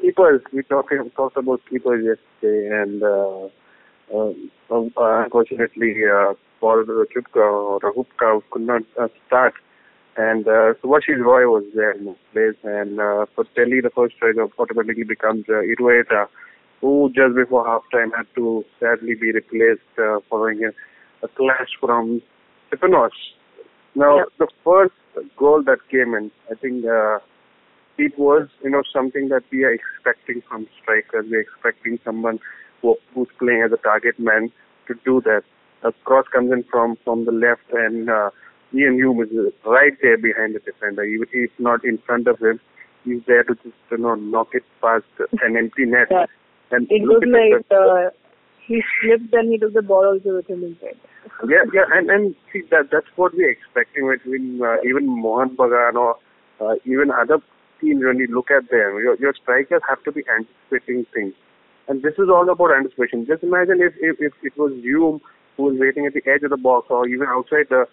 Keepers, 0.00 0.42
we 0.52 0.62
talked, 0.62 0.92
talked 1.16 1.36
about 1.36 1.60
keepers 1.68 2.04
yesterday 2.04 2.68
and 2.72 3.02
uh, 3.02 3.48
uh, 4.14 4.32
unfortunately 4.70 5.94
uh, 6.04 6.34
Paul 6.60 6.84
Rachubka 6.84 7.36
or 7.36 7.80
Rahupka 7.80 8.42
could 8.50 8.62
not 8.62 8.82
uh, 8.98 9.08
start 9.26 9.54
and 10.16 10.46
uh, 10.46 10.74
Subhashis 10.82 11.22
Roy 11.24 11.46
was 11.46 11.64
there 11.74 11.92
in 11.92 12.14
place. 12.32 12.56
And 12.64 13.00
uh, 13.00 13.26
for 13.34 13.44
Delhi, 13.54 13.80
the 13.80 13.90
first 13.94 14.18
choice 14.18 14.34
automatically 14.58 15.04
becomes 15.04 15.44
uh, 15.48 15.62
Irureta, 15.62 16.26
who 16.80 17.10
just 17.14 17.34
before 17.34 17.64
halftime 17.64 18.10
had 18.16 18.26
to 18.34 18.64
sadly 18.78 19.14
be 19.14 19.32
replaced 19.32 19.80
uh, 19.98 20.18
following 20.28 20.64
a, 20.64 21.24
a 21.24 21.28
clash 21.28 21.70
from 21.80 22.22
Stefanos. 22.70 23.10
Now, 23.94 24.24
the 24.38 24.48
first 24.64 24.94
goal 25.36 25.62
that 25.64 25.78
came 25.90 26.14
in, 26.14 26.30
I 26.50 26.54
think 26.54 26.84
uh, 26.84 27.18
it 27.98 28.18
was, 28.18 28.48
you 28.62 28.70
know, 28.70 28.82
something 28.92 29.28
that 29.28 29.42
we 29.50 29.64
are 29.64 29.72
expecting 29.72 30.42
from 30.48 30.66
strikers. 30.80 31.26
We're 31.30 31.40
expecting 31.40 31.98
someone 32.04 32.38
who, 32.82 32.96
who's 33.14 33.28
playing 33.38 33.62
as 33.64 33.72
a 33.72 33.76
target 33.76 34.18
man 34.18 34.50
to 34.88 34.94
do 35.04 35.20
that. 35.24 35.42
A 35.82 35.92
cross 36.04 36.26
comes 36.30 36.52
in 36.52 36.64
from 36.70 36.96
from 37.04 37.24
the 37.24 37.32
left 37.32 37.64
and 37.72 38.10
uh, 38.10 38.30
Iain 38.74 38.94
Hume 38.94 39.22
is 39.22 39.52
right 39.64 39.92
there 40.02 40.18
behind 40.18 40.54
the 40.54 40.60
defender. 40.60 41.04
He, 41.04 41.18
he's 41.32 41.48
not 41.58 41.84
in 41.84 41.98
front 42.04 42.28
of 42.28 42.38
him. 42.38 42.60
He's 43.04 43.22
there 43.26 43.44
to 43.44 43.54
just 43.54 43.74
you 43.90 43.98
know 43.98 44.14
knock 44.14 44.48
it 44.52 44.62
past 44.82 45.06
an 45.42 45.56
empty 45.56 45.86
net. 45.86 46.08
Yeah. 46.10 46.26
And 46.70 46.86
it 46.90 47.02
was 47.02 47.22
like 47.26 47.64
uh, 47.72 48.10
he 48.66 48.82
slipped 49.00 49.32
and 49.32 49.50
he 49.50 49.58
took 49.58 49.72
the 49.72 49.82
ball 49.82 50.04
also 50.04 50.36
with 50.36 50.48
him 50.48 50.62
inside. 50.62 50.98
Yeah, 51.48 51.64
yeah, 51.72 51.84
and 51.92 52.10
and 52.10 52.34
see 52.52 52.62
that 52.70 52.90
that's 52.90 53.06
what 53.16 53.34
we're 53.34 53.50
expecting 53.50 54.08
between 54.08 54.60
uh, 54.62 54.76
even 54.84 55.06
Mohun 55.08 55.56
Bagan 55.56 55.94
or 55.94 56.16
uh, 56.60 56.74
even 56.84 57.10
other 57.10 57.38
teams. 57.80 58.02
When 58.04 58.18
you 58.18 58.28
look 58.28 58.50
at 58.50 58.70
them, 58.70 59.00
your 59.02 59.16
your 59.16 59.34
strikers 59.40 59.82
have 59.88 60.02
to 60.04 60.12
be 60.12 60.22
anticipating 60.28 61.06
things, 61.12 61.34
and 61.88 62.02
this 62.02 62.14
is 62.14 62.28
all 62.28 62.48
about 62.48 62.76
anticipation. 62.76 63.26
Just 63.26 63.42
imagine 63.42 63.80
if 63.80 63.94
if, 64.00 64.16
if 64.20 64.32
it 64.42 64.56
was 64.56 64.72
Hume 64.82 65.20
who 65.56 65.64
was 65.64 65.76
waiting 65.78 66.06
at 66.06 66.14
the 66.14 66.22
edge 66.30 66.42
of 66.42 66.50
the 66.50 66.56
box 66.56 66.86
or 66.90 67.06
even 67.08 67.26
outside 67.28 67.66
the 67.68 67.84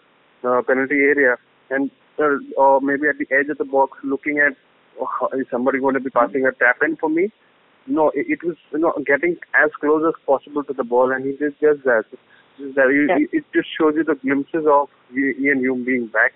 uh, 0.44 0.62
penalty 0.64 0.96
area 0.96 1.36
and 1.70 1.92
uh, 2.20 2.38
or 2.58 2.82
maybe 2.82 3.08
at 3.08 3.18
the 3.18 3.28
edge 3.36 3.50
of 3.50 3.58
the 3.58 3.66
box 3.66 3.98
looking 4.04 4.40
at 4.40 4.54
oh, 5.02 5.30
is 5.34 5.46
somebody 5.52 5.80
going 5.80 5.94
to 5.94 6.00
be 6.00 6.10
passing 6.10 6.46
a 6.46 6.52
tap 6.54 6.78
in 6.82 6.96
for 6.96 7.10
me? 7.10 7.30
No, 7.88 8.10
it, 8.10 8.28
it 8.30 8.44
was 8.44 8.56
you 8.72 8.80
know 8.80 8.94
getting 9.06 9.38
as 9.56 9.72
close 9.80 10.04
as 10.08 10.14
possible 10.26 10.64
to 10.64 10.74
the 10.74 10.84
ball, 10.84 11.12
and 11.12 11.26
he 11.26 11.32
did 11.32 11.54
just 11.60 11.84
that. 11.84 12.06
That 12.60 12.90
yeah. 12.90 13.18
it, 13.18 13.30
it 13.32 13.46
just 13.54 13.68
shows 13.80 13.94
you 13.96 14.04
the 14.04 14.16
glimpses 14.16 14.66
of 14.68 14.90
Iain 15.14 15.60
Hume 15.60 15.86
being 15.86 16.08
back, 16.08 16.34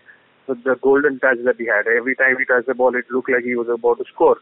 with 0.48 0.64
the 0.64 0.76
golden 0.82 1.20
touch 1.20 1.38
that 1.46 1.56
he 1.58 1.66
had. 1.66 1.88
Every 1.88 2.16
time 2.16 2.38
he 2.38 2.46
touched 2.46 2.68
the 2.68 2.76
ball, 2.76 2.96
it 2.96 3.06
looked 3.10 3.32
like 3.32 3.44
he 3.44 3.56
was 3.56 3.68
about 3.70 3.98
to 3.98 4.06
score, 4.14 4.38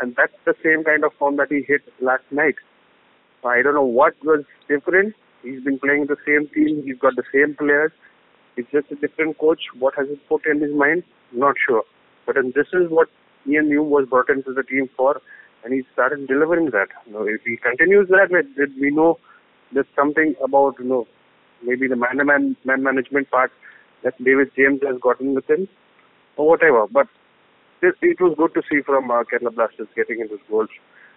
and 0.00 0.14
that's 0.16 0.32
the 0.44 0.54
same 0.62 0.84
kind 0.84 1.04
of 1.04 1.12
form 1.18 1.36
that 1.36 1.48
he 1.50 1.62
hit 1.66 1.82
last 2.00 2.24
night. 2.30 2.56
I 3.44 3.62
don't 3.62 3.74
know 3.74 3.82
what 3.82 4.14
was 4.24 4.44
different. 4.68 5.14
He's 5.42 5.62
been 5.62 5.78
playing 5.78 6.06
the 6.06 6.16
same 6.26 6.48
team. 6.54 6.82
He's 6.84 6.98
got 6.98 7.16
the 7.16 7.22
same 7.32 7.54
players. 7.54 7.92
It's 8.56 8.70
just 8.70 8.90
a 8.90 8.96
different 8.96 9.38
coach. 9.38 9.60
What 9.78 9.94
has 9.96 10.08
he 10.08 10.16
put 10.28 10.46
in 10.46 10.60
his 10.60 10.74
mind? 10.74 11.04
Not 11.32 11.54
sure. 11.64 11.84
But 12.26 12.34
then 12.34 12.52
this 12.54 12.66
is 12.72 12.90
what 12.90 13.08
Iain 13.46 13.66
Hume 13.66 13.90
was 13.90 14.06
brought 14.08 14.28
into 14.28 14.52
the 14.52 14.62
team 14.62 14.88
for, 14.96 15.20
and 15.64 15.72
he 15.72 15.82
started 15.92 16.26
delivering 16.26 16.70
that. 16.70 16.88
You 17.06 17.12
know, 17.12 17.22
if 17.26 17.42
he 17.44 17.56
continues 17.56 18.08
that, 18.08 18.28
we 18.80 18.90
know 18.90 19.18
there's 19.72 19.86
something 19.94 20.34
about 20.42 20.76
you 20.78 20.86
know 20.86 21.06
maybe 21.62 21.88
the 21.88 21.96
man 21.96 22.24
man 22.24 22.56
man 22.64 22.82
management 22.82 23.30
part 23.30 23.52
that 24.04 24.14
David 24.22 24.50
James 24.56 24.80
has 24.86 25.00
gotten 25.00 25.34
with 25.34 25.48
him, 25.48 25.68
or 26.36 26.48
whatever. 26.48 26.86
But 26.86 27.08
it, 27.82 27.94
it 28.02 28.20
was 28.20 28.34
good 28.36 28.54
to 28.54 28.62
see 28.70 28.82
from 28.82 29.10
uh, 29.10 29.24
Kerala 29.24 29.54
Blasters 29.54 29.88
getting 29.94 30.20
into 30.20 30.38
goals. 30.48 30.68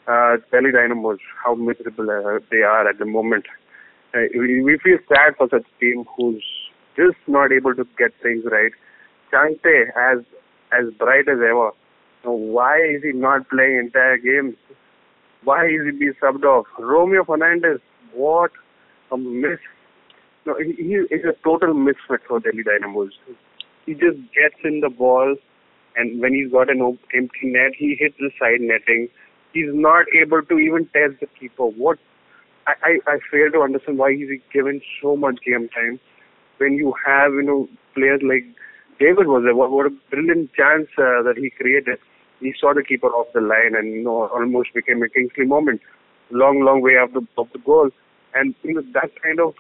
Uh, 0.08 0.38
Delhi 0.52 0.72
Dynamos, 0.72 1.20
how 1.44 1.54
miserable 1.54 2.10
uh, 2.10 2.40
they 2.50 2.64
are 2.64 2.90
at 2.90 2.98
the 2.98 3.06
moment. 3.06 3.46
Uh, 4.14 4.22
we, 4.34 4.62
we 4.62 4.78
feel 4.84 4.98
sad 5.08 5.36
for 5.38 5.48
such 5.50 5.64
a 5.64 5.80
team 5.80 6.06
who's 6.18 6.44
just 6.96 7.18
not 7.28 7.52
able 7.52 7.76
to 7.76 7.86
get 7.98 8.12
things 8.22 8.44
right. 8.52 8.72
Changte 9.32 9.90
as 9.96 10.26
as 10.72 10.92
bright 10.98 11.28
as 11.28 11.38
ever. 11.38 11.72
Why 12.24 12.78
is 12.78 13.04
he 13.04 13.14
not 13.14 13.50
playing 13.50 13.78
entire 13.78 14.18
games? 14.18 14.56
Why 15.44 15.66
is 15.66 15.82
he 15.86 15.92
being 15.92 16.14
subbed 16.22 16.44
off? 16.44 16.68
Romeo 16.78 17.24
Fernandes, 17.24 17.80
what 18.14 18.52
a 19.12 19.18
miss. 19.18 19.60
No, 20.46 20.56
he, 20.58 20.72
is 20.94 21.22
a 21.24 21.34
total 21.44 21.74
misfit 21.74 22.22
for 22.28 22.40
Delhi 22.40 22.64
Dynamos. 22.64 23.12
He 23.86 23.94
just 23.94 24.18
gets 24.34 24.56
in 24.64 24.80
the 24.82 24.90
ball, 24.90 25.36
and 25.96 26.20
when 26.20 26.34
he's 26.34 26.52
got 26.52 26.70
an 26.70 26.82
empty 27.14 27.44
net, 27.44 27.72
he 27.78 27.96
hits 28.00 28.16
the 28.20 28.32
side 28.40 28.62
netting. 28.62 29.08
He's 29.54 29.70
not 29.72 30.06
able 30.20 30.42
to 30.42 30.60
even 30.60 30.86
test 30.94 31.20
the 31.20 31.28
keeper. 31.40 31.66
What 31.66 32.00
I, 32.68 32.74
I, 32.84 32.92
I 33.08 33.18
fail 33.32 33.52
to 33.54 33.62
understand 33.62 33.98
why 33.98 34.14
he's 34.14 34.30
given 34.54 34.82
so 35.02 35.16
much 35.16 35.40
game 35.46 35.70
time 35.70 36.00
when 36.58 36.74
you 36.74 36.94
have, 37.06 37.34
you 37.34 37.44
know, 37.44 37.68
players 37.94 38.22
like 38.24 38.46
David 39.00 39.28
was 39.28 39.44
there. 39.44 39.56
What, 39.56 39.72
what 39.72 39.88
a 39.88 39.96
brilliant 40.10 40.54
chance 40.54 40.88
uh, 40.98 41.22
that 41.24 41.36
he 41.38 41.50
created. 41.50 41.98
He 42.40 42.54
saw 42.60 42.74
the 42.74 42.84
keeper 42.84 43.08
off 43.08 43.28
the 43.34 43.42
line 43.42 43.76
and, 43.78 43.94
you 43.94 44.04
know, 44.04 44.28
almost 44.28 44.74
became 44.74 45.04
a 45.04 45.10
Kingsley 45.10 45.46
moment. 45.46 45.82
Long, 46.32 46.64
long 46.64 46.82
way 46.82 46.94
off 46.94 47.14
the, 47.14 47.26
of 47.38 47.48
the 47.54 47.60
goal. 47.60 47.90
And, 48.34 48.56
you 48.64 48.76
know, 48.76 48.82
that 48.94 49.12
kind 49.22 49.40
of, 49.40 49.54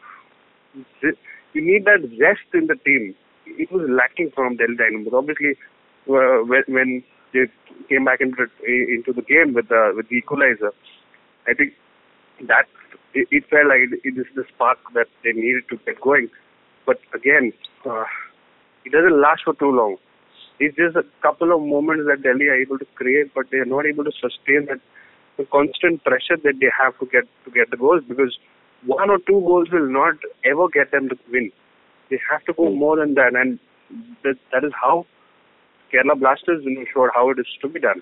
you 1.53 1.61
need 1.61 1.85
that 1.85 2.01
zest 2.17 2.47
in 2.53 2.67
the 2.67 2.75
team. 2.85 3.15
It 3.45 3.71
was 3.71 3.87
lacking 3.89 4.31
from 4.33 4.55
Delhi 4.55 4.75
Dynamos. 4.77 5.13
Obviously, 5.13 5.57
uh, 6.09 6.43
when, 6.47 7.03
they 7.33 7.45
came 7.89 8.05
back 8.05 8.19
into 8.21 8.47
into 8.67 9.13
the 9.13 9.21
game 9.21 9.53
with 9.53 9.69
the 9.69 9.93
with 9.95 10.09
the 10.09 10.15
equalizer. 10.15 10.73
I 11.47 11.53
think 11.53 11.73
that 12.47 12.67
it, 13.13 13.43
felt 13.49 13.67
like 13.67 13.79
it, 13.87 13.99
it 14.03 14.19
is 14.19 14.27
the 14.35 14.43
spark 14.53 14.77
that 14.93 15.07
they 15.23 15.31
needed 15.31 15.63
to 15.69 15.77
get 15.85 15.99
going. 16.01 16.29
But 16.85 16.99
again, 17.15 17.53
uh, 17.85 18.05
it 18.85 18.91
doesn't 18.91 19.19
last 19.19 19.41
for 19.45 19.53
too 19.55 19.71
long. 19.71 19.97
It's 20.59 20.75
just 20.75 20.95
a 20.95 21.05
couple 21.21 21.53
of 21.53 21.61
moments 21.61 22.05
that 22.07 22.21
Delhi 22.21 22.47
are 22.47 22.55
able 22.55 22.77
to 22.77 22.85
create, 22.95 23.33
but 23.33 23.45
they 23.51 23.57
are 23.57 23.65
not 23.65 23.85
able 23.85 24.03
to 24.03 24.11
sustain 24.11 24.67
that 24.67 24.79
the 25.41 25.47
constant 25.51 26.03
pressure 26.03 26.37
that 26.43 26.59
they 26.59 26.71
have 26.77 26.97
to 26.99 27.05
get 27.05 27.25
to 27.45 27.51
get 27.51 27.71
the 27.71 27.77
goals 27.77 28.03
because 28.07 28.37
one 28.85 29.09
or 29.09 29.17
two 29.29 29.41
goals 29.41 29.69
will 29.71 29.89
not 29.89 30.15
ever 30.45 30.67
get 30.69 30.91
them 30.91 31.09
to 31.09 31.17
win. 31.31 31.51
They 32.09 32.19
have 32.29 32.43
to 32.45 32.53
go 32.53 32.69
more 32.69 32.97
than 32.97 33.15
that, 33.15 33.33
and 33.33 33.59
that, 34.23 34.35
that 34.51 34.63
is 34.63 34.73
how 34.81 35.05
Kerala 35.93 36.19
Blasters 36.19 36.63
you 36.63 36.75
know, 36.75 36.85
showed 36.93 37.09
how 37.15 37.29
it 37.29 37.39
is 37.39 37.47
to 37.61 37.69
be 37.69 37.79
done. 37.79 38.01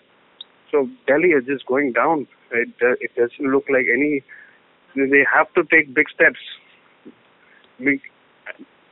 So 0.71 0.87
Delhi 1.07 1.29
is 1.29 1.45
just 1.45 1.65
going 1.65 1.93
down. 1.93 2.27
It, 2.51 2.69
uh, 2.81 2.93
it 2.99 3.11
doesn't 3.15 3.51
look 3.51 3.65
like 3.69 3.85
any. 3.91 4.23
They 4.95 5.25
have 5.33 5.53
to 5.53 5.63
take 5.63 5.93
big 5.93 6.09
steps. 6.13 6.39
Big, 7.79 8.01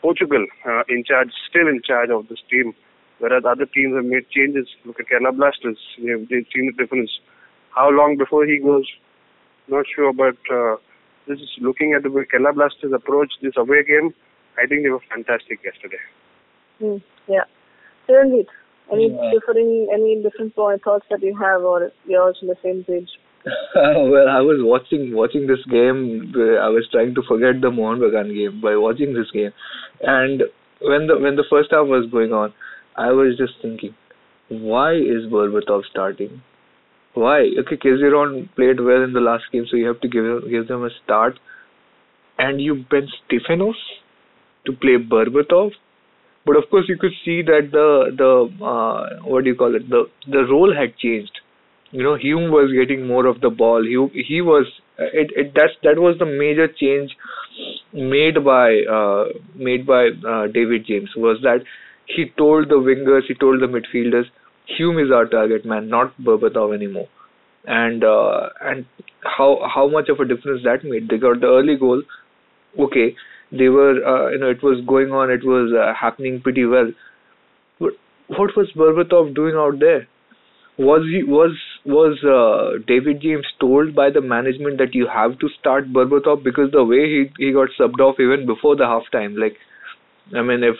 Portugal 0.01 0.45
uh, 0.65 0.83
in 0.89 1.03
charge, 1.03 1.29
still 1.49 1.67
in 1.67 1.81
charge 1.85 2.09
of 2.09 2.27
this 2.29 2.39
team, 2.49 2.73
whereas 3.19 3.43
other 3.45 3.65
teams 3.65 3.95
have 3.95 4.05
made 4.05 4.29
changes. 4.29 4.67
Look 4.85 4.99
at 4.99 5.07
Kerala 5.07 5.35
Blasters; 5.35 5.77
they've, 5.97 6.27
they've 6.29 6.47
seen 6.53 6.71
the 6.71 6.83
difference. 6.83 7.11
How 7.77 7.89
long 7.89 8.17
before 8.17 8.45
he 8.45 8.57
goes? 8.59 8.85
Not 9.67 9.85
sure, 9.95 10.11
but 10.13 10.37
uh, 10.51 10.75
this 11.27 11.37
is 11.39 11.49
looking 11.61 11.93
at 11.95 12.03
the 12.03 12.09
way 12.11 12.23
Kerala 12.31 12.53
Blasters 12.55 12.93
approach 12.93 13.31
this 13.41 13.53
away 13.57 13.83
game. 13.83 14.13
I 14.57 14.65
think 14.65 14.83
they 14.83 14.89
were 14.89 15.03
fantastic 15.13 15.59
yesterday. 15.63 16.01
Hmm. 16.79 16.97
Yeah. 17.27 17.45
Chiranjeet, 18.07 18.47
any 18.91 19.09
Yeah. 19.11 19.31
differing, 19.33 19.89
any 19.93 20.21
different 20.23 20.55
point 20.55 20.81
thoughts 20.83 21.05
that 21.11 21.21
you 21.21 21.35
have, 21.37 21.61
or 21.61 21.91
you're 22.07 22.23
also 22.23 22.39
on 22.43 22.47
the 22.47 22.57
same 22.63 22.83
page? 22.83 23.09
well, 23.75 24.27
I 24.37 24.41
was 24.41 24.59
watching 24.71 25.13
watching 25.15 25.45
this 25.47 25.63
game. 25.69 26.33
uh, 26.35 26.55
I 26.65 26.69
was 26.69 26.87
trying 26.91 27.13
to 27.15 27.21
forget 27.27 27.61
the 27.61 27.69
Mohun 27.69 27.99
Bagan 27.99 28.33
game 28.33 28.59
by 28.61 28.75
watching 28.75 29.13
this 29.13 29.29
game, 29.31 29.53
and 30.01 30.43
when 30.81 31.07
the 31.07 31.17
when 31.19 31.35
the 31.35 31.45
first 31.49 31.71
half 31.71 31.87
was 31.87 32.09
going 32.11 32.33
on, 32.33 32.53
I 32.95 33.11
was 33.11 33.37
just 33.37 33.53
thinking, 33.61 33.93
why 34.49 34.93
is 34.95 35.31
Berbatov 35.35 35.85
starting? 35.91 36.41
Why? 37.23 37.39
Okay, 37.61 37.77
Keziron 37.77 38.49
played 38.55 38.79
well 38.79 39.03
in 39.03 39.13
the 39.13 39.25
last 39.27 39.45
game, 39.51 39.65
so 39.69 39.77
you 39.77 39.87
have 39.87 39.99
to 40.01 40.07
give 40.07 40.49
give 40.49 40.67
them 40.67 40.83
a 40.85 40.89
start, 41.03 41.39
and 42.37 42.61
you 42.61 42.75
bench 42.93 43.09
Stefanos 43.23 43.81
to 44.65 44.73
play 44.85 44.97
Berbatov. 45.15 45.71
But 46.45 46.57
of 46.57 46.69
course, 46.69 46.85
you 46.87 46.97
could 46.97 47.17
see 47.25 47.41
that 47.49 47.71
the 47.71 47.87
the 48.21 48.31
uh, 48.73 49.27
what 49.33 49.43
do 49.43 49.49
you 49.49 49.55
call 49.63 49.75
it? 49.81 49.89
The 49.89 50.05
the 50.37 50.45
role 50.53 50.75
had 50.81 50.97
changed 51.05 51.41
you 51.91 52.03
know 52.03 52.15
Hume 52.15 52.51
was 52.51 52.71
getting 52.73 53.07
more 53.07 53.25
of 53.25 53.41
the 53.41 53.49
ball. 53.49 53.83
He 53.83 54.23
he 54.23 54.41
was 54.41 54.65
it, 54.97 55.31
it 55.35 55.53
that's 55.55 55.73
that 55.83 55.99
was 55.99 56.17
the 56.19 56.25
major 56.25 56.67
change 56.67 57.15
made 57.93 58.43
by 58.43 58.81
uh, 58.91 59.25
made 59.55 59.85
by 59.85 60.09
uh, 60.27 60.47
David 60.47 60.85
James 60.85 61.09
was 61.15 61.39
that 61.43 61.63
he 62.05 62.31
told 62.37 62.69
the 62.69 62.75
wingers, 62.75 63.23
he 63.27 63.33
told 63.33 63.61
the 63.61 63.67
midfielders, 63.67 64.25
Hume 64.75 64.99
is 64.99 65.11
our 65.11 65.25
target 65.25 65.65
man, 65.65 65.89
not 65.89 66.17
Berbatov 66.19 66.75
anymore. 66.75 67.07
And 67.65 68.03
uh, 68.03 68.49
and 68.61 68.85
how 69.23 69.59
how 69.73 69.87
much 69.87 70.09
of 70.09 70.19
a 70.19 70.25
difference 70.25 70.63
that 70.63 70.83
made? 70.83 71.09
They 71.09 71.17
got 71.17 71.41
the 71.41 71.47
early 71.47 71.77
goal. 71.77 72.03
Okay, 72.79 73.15
they 73.51 73.69
were 73.69 73.95
uh, 74.05 74.29
you 74.31 74.39
know 74.39 74.49
it 74.49 74.63
was 74.63 74.83
going 74.87 75.11
on, 75.11 75.31
it 75.31 75.43
was 75.43 75.73
uh, 75.73 75.93
happening 75.93 76.41
pretty 76.41 76.65
well. 76.65 76.91
But 77.79 77.93
what 78.27 78.55
was 78.55 78.71
Berbatov 78.75 79.35
doing 79.35 79.55
out 79.55 79.79
there? 79.79 80.07
was 80.77 81.03
he 81.11 81.23
was 81.23 81.57
was 81.85 82.17
uh, 82.23 82.77
David 82.87 83.21
James 83.21 83.45
told 83.59 83.95
by 83.95 84.09
the 84.11 84.21
management 84.21 84.77
that 84.77 84.93
you 84.93 85.07
have 85.07 85.37
to 85.39 85.49
start 85.59 85.91
Berbatov 85.91 86.43
because 86.43 86.71
the 86.71 86.83
way 86.83 87.05
he 87.09 87.31
he 87.39 87.51
got 87.51 87.69
subbed 87.79 87.99
off 87.99 88.19
even 88.19 88.45
before 88.45 88.75
the 88.75 88.83
halftime 88.83 89.37
like 89.37 89.57
I 90.35 90.43
mean 90.43 90.63
if 90.63 90.75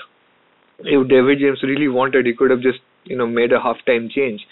if 0.80 1.08
David 1.08 1.40
James 1.40 1.64
really 1.64 1.88
wanted 1.88 2.28
he 2.28 2.34
could 2.34 2.52
have 2.52 2.62
just 2.62 2.80
you 3.10 3.18
know 3.18 3.28
made 3.28 3.52
a 3.52 3.60
halftime 3.60 4.10
change. 4.10 4.46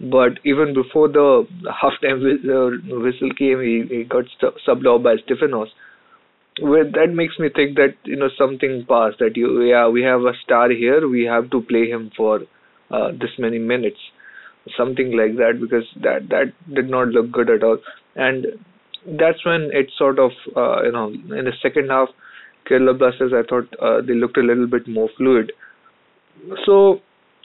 But 0.00 0.38
even 0.44 0.74
before 0.74 1.08
the 1.08 1.46
halftime 1.82 2.22
uh, 2.44 3.00
whistle 3.02 3.30
came 3.38 3.60
he, 3.60 3.84
he 3.88 4.04
got 4.04 4.24
subbed 4.66 4.86
off 4.86 5.02
by 5.02 5.16
Stefanos 5.16 5.68
well, 6.60 6.84
that 6.84 7.14
makes 7.14 7.38
me 7.38 7.48
think 7.54 7.76
that 7.76 7.94
you 8.04 8.16
know 8.16 8.28
something 8.36 8.84
passed 8.86 9.18
that 9.20 9.36
you 9.36 9.62
yeah 9.62 9.88
we 9.88 10.02
have 10.02 10.20
a 10.22 10.32
star 10.44 10.70
here 10.70 11.08
we 11.08 11.24
have 11.24 11.50
to 11.50 11.62
play 11.62 11.88
him 11.88 12.10
for 12.16 12.40
uh, 12.90 13.10
this 13.12 13.30
many 13.38 13.58
minutes. 13.58 13.98
Something 14.76 15.16
like 15.16 15.36
that 15.36 15.58
because 15.60 15.84
that 16.02 16.28
that 16.28 16.52
did 16.74 16.90
not 16.90 17.08
look 17.08 17.32
good 17.32 17.48
at 17.48 17.62
all. 17.62 17.78
And 18.16 18.46
that's 19.18 19.44
when 19.44 19.70
it 19.72 19.90
sort 19.96 20.18
of 20.18 20.30
uh, 20.54 20.82
you 20.82 20.92
know 20.92 21.08
in 21.08 21.46
the 21.46 21.52
second 21.62 21.88
half 21.88 22.08
Kerala 22.68 22.98
Blasters 22.98 23.32
I 23.34 23.48
thought 23.48 23.74
uh, 23.80 24.02
they 24.06 24.14
looked 24.14 24.36
a 24.36 24.42
little 24.42 24.66
bit 24.66 24.86
more 24.86 25.08
fluid. 25.16 25.52
So 26.66 27.00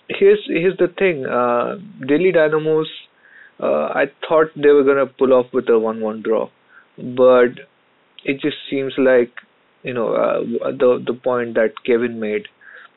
here's 0.09 0.39
here's 0.47 0.77
the 0.77 0.87
thing 0.97 1.25
uh, 1.25 1.75
Delhi 2.07 2.31
Dynamos 2.31 2.87
uh, 3.59 3.87
I 4.01 4.05
thought 4.27 4.47
they 4.55 4.69
were 4.69 4.83
gonna 4.83 5.05
pull 5.07 5.33
off 5.33 5.47
with 5.53 5.65
a 5.65 5.73
1-1 5.73 6.23
draw 6.23 6.49
but 6.97 7.59
it 8.25 8.39
just 8.41 8.57
seems 8.69 8.93
like 8.97 9.31
you 9.83 9.93
know 9.93 10.13
uh, 10.13 10.39
the 10.71 11.03
the 11.05 11.13
point 11.13 11.55
that 11.55 11.73
Kevin 11.85 12.19
made 12.19 12.47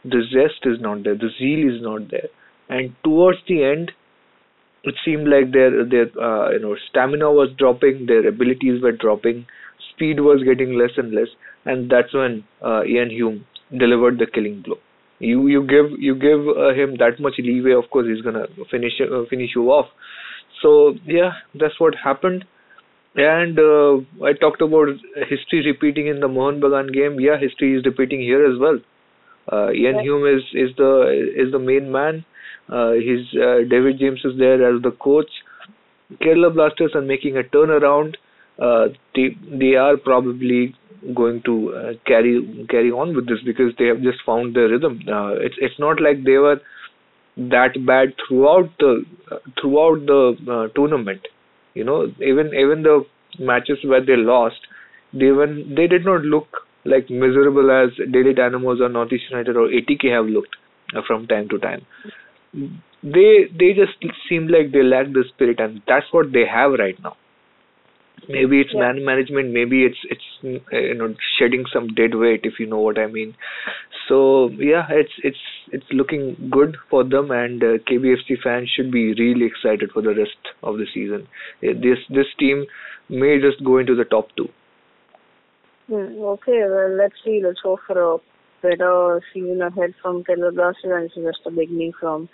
the 0.05 0.23
zest 0.33 0.65
is 0.65 0.81
not 0.81 1.05
there 1.05 1.15
the 1.15 1.31
zeal 1.39 1.69
is 1.75 1.83
not 1.83 2.11
there 2.11 2.29
and 2.69 2.95
towards 3.05 3.39
the 3.49 3.63
end 3.65 3.93
it 4.85 4.95
seemed 5.05 5.29
like 5.29 5.53
their 5.53 5.85
their 5.85 6.07
uh, 6.21 6.51
you 6.51 6.61
know 6.61 6.77
stamina 6.89 7.31
was 7.31 7.51
dropping, 7.59 8.07
their 8.07 8.27
abilities 8.27 8.83
were 8.83 8.93
dropping, 8.93 9.47
speed 9.91 10.21
was 10.21 10.43
getting 10.43 10.79
less 10.79 10.93
and 10.97 11.13
less, 11.13 11.29
and 11.65 11.91
that's 11.91 12.15
when 12.15 12.45
uh, 12.63 12.83
Iain 12.83 13.11
Hume 13.11 13.45
delivered 13.77 14.19
the 14.19 14.27
killing 14.27 14.63
blow. 14.63 14.79
You 15.21 15.47
you 15.49 15.63
give 15.67 15.99
you 15.99 16.15
give 16.15 16.49
uh, 16.49 16.73
him 16.75 16.97
that 16.99 17.21
much 17.21 17.35
leeway, 17.39 17.73
of 17.73 17.91
course 17.91 18.07
he's 18.09 18.23
gonna 18.23 18.47
finish 18.71 18.95
uh, 19.01 19.25
finish 19.29 19.51
you 19.55 19.71
off. 19.71 19.87
So 20.63 20.95
yeah, 21.07 21.33
that's 21.55 21.79
what 21.79 21.95
happened. 21.95 22.45
And 23.17 23.59
uh, 23.59 24.25
I 24.25 24.33
talked 24.33 24.63
about 24.63 24.89
history 25.29 25.63
repeating 25.67 26.07
in 26.07 26.21
the 26.21 26.29
Mohun 26.29 26.61
Bagan 26.61 26.93
game. 26.93 27.21
Yeah, 27.21 27.39
history 27.39 27.77
is 27.77 27.85
repeating 27.85 28.21
here 28.21 28.45
as 28.51 28.59
well. 28.59 28.79
Uh, 29.53 29.73
Ian 29.73 29.97
Yeah. 29.97 30.03
Hume 30.03 30.27
is 30.27 30.43
is 30.55 30.77
the 30.77 30.93
is 31.45 31.53
the 31.53 31.59
main 31.59 31.91
man. 31.93 32.25
Uh, 32.69 32.93
his 32.93 33.27
uh, 33.35 33.59
David 33.69 33.99
James 33.99 34.21
is 34.25 34.39
there 34.39 34.63
as 34.75 34.81
the 34.83 34.93
coach. 34.93 35.31
Kerala 36.21 36.53
Blasters 36.55 36.93
are 36.95 37.03
making 37.03 37.37
a 37.37 37.43
turnaround. 37.43 38.15
Uh, 38.59 38.89
they 39.15 39.37
they 39.65 39.75
are 39.75 39.97
probably 39.97 40.75
going 41.15 41.43
to 41.43 41.75
uh, 41.75 41.93
carry 42.07 42.67
carry 42.71 42.91
on 42.91 43.15
with 43.15 43.29
this 43.29 43.39
because 43.45 43.73
they 43.79 43.87
have 43.87 44.03
just 44.03 44.19
found 44.25 44.55
their 44.55 44.69
rhythm. 44.69 45.01
Uh, 45.09 45.33
it's 45.35 45.57
it's 45.59 45.79
not 45.79 46.01
like 46.01 46.25
they 46.25 46.39
were 46.39 46.61
that 47.37 47.75
bad 47.87 48.15
throughout 48.27 48.71
the 48.79 49.05
uh, 49.31 49.39
throughout 49.61 50.07
the 50.07 50.23
uh, 50.51 50.73
tournament. 50.75 51.21
You 51.75 51.85
know, 51.85 52.07
even 52.21 52.49
even 52.55 52.83
the 52.83 53.05
matches 53.39 53.79
where 53.85 54.05
they 54.05 54.17
lost, 54.17 54.61
they 55.13 55.27
even 55.27 55.75
they 55.77 55.87
did 55.87 56.05
not 56.05 56.23
look 56.23 56.49
like 56.85 57.11
miserable 57.11 57.71
as 57.71 57.91
Delhi 58.13 58.35
Dynamos 58.35 58.81
or 58.81 58.89
Northeast 58.89 59.25
United 59.31 59.57
or 59.57 59.69
ATK 59.69 60.11
have 60.11 60.27
looked 60.27 60.57
uh, 60.95 61.03
from 61.07 61.27
time 61.27 61.49
to 61.51 61.59
time 61.59 61.85
they 63.03 63.49
they 63.59 63.73
just 63.73 63.97
seem 64.29 64.49
like 64.49 64.73
they 64.73 64.83
lack 64.83 65.07
the 65.13 65.25
spirit 65.33 65.61
and 65.61 65.81
that's 65.87 66.07
what 66.13 66.33
they 66.33 66.45
have 66.47 66.73
right 66.73 66.99
now 67.03 67.17
maybe 68.29 68.61
it's 68.61 68.75
man 68.75 69.05
management 69.05 69.53
maybe 69.53 69.85
it's 69.85 69.99
it's 70.05 70.25
you 70.43 70.95
know 70.95 71.15
shedding 71.39 71.65
some 71.73 71.89
dead 71.95 72.15
weight 72.15 72.41
if 72.45 72.59
you 72.59 72.67
know 72.67 72.79
what 72.79 72.99
i 72.99 73.07
mean. 73.07 73.35
So 74.09 74.51
yeah 74.51 74.87
it's 74.91 75.13
it's 75.23 75.45
it's 75.73 75.87
looking 75.93 76.49
good 76.51 76.77
for 76.89 77.05
them 77.05 77.31
and 77.31 77.63
uh, 77.63 77.79
kbfc 77.91 78.41
fans 78.43 78.71
should 78.75 78.91
be 78.91 79.15
really 79.15 79.47
excited 79.47 79.91
for 79.93 80.03
the 80.03 80.15
rest 80.15 80.55
of 80.63 80.79
the 80.79 80.87
season. 80.93 81.29
This 81.61 81.99
this 82.09 82.27
team 82.39 82.67
may 83.09 83.41
just 83.41 83.65
go 83.65 83.79
into 83.79 83.95
the 83.95 84.05
top 84.05 84.29
2 84.37 84.49
Hmm, 85.91 86.23
okay, 86.23 86.63
well, 86.71 86.97
let's 86.97 87.17
see. 87.25 87.41
Let's 87.45 87.59
hope 87.65 87.81
for 87.85 88.15
a 88.15 88.19
better 88.63 89.21
season 89.35 89.61
ahead 89.61 89.93
from 90.01 90.23
Kerala 90.23 90.55
Blasters, 90.55 90.85
and 90.85 91.05
it's 91.07 91.15
just 91.17 91.47
a 91.47 91.51
beginning 91.51 91.93
from 91.99 92.29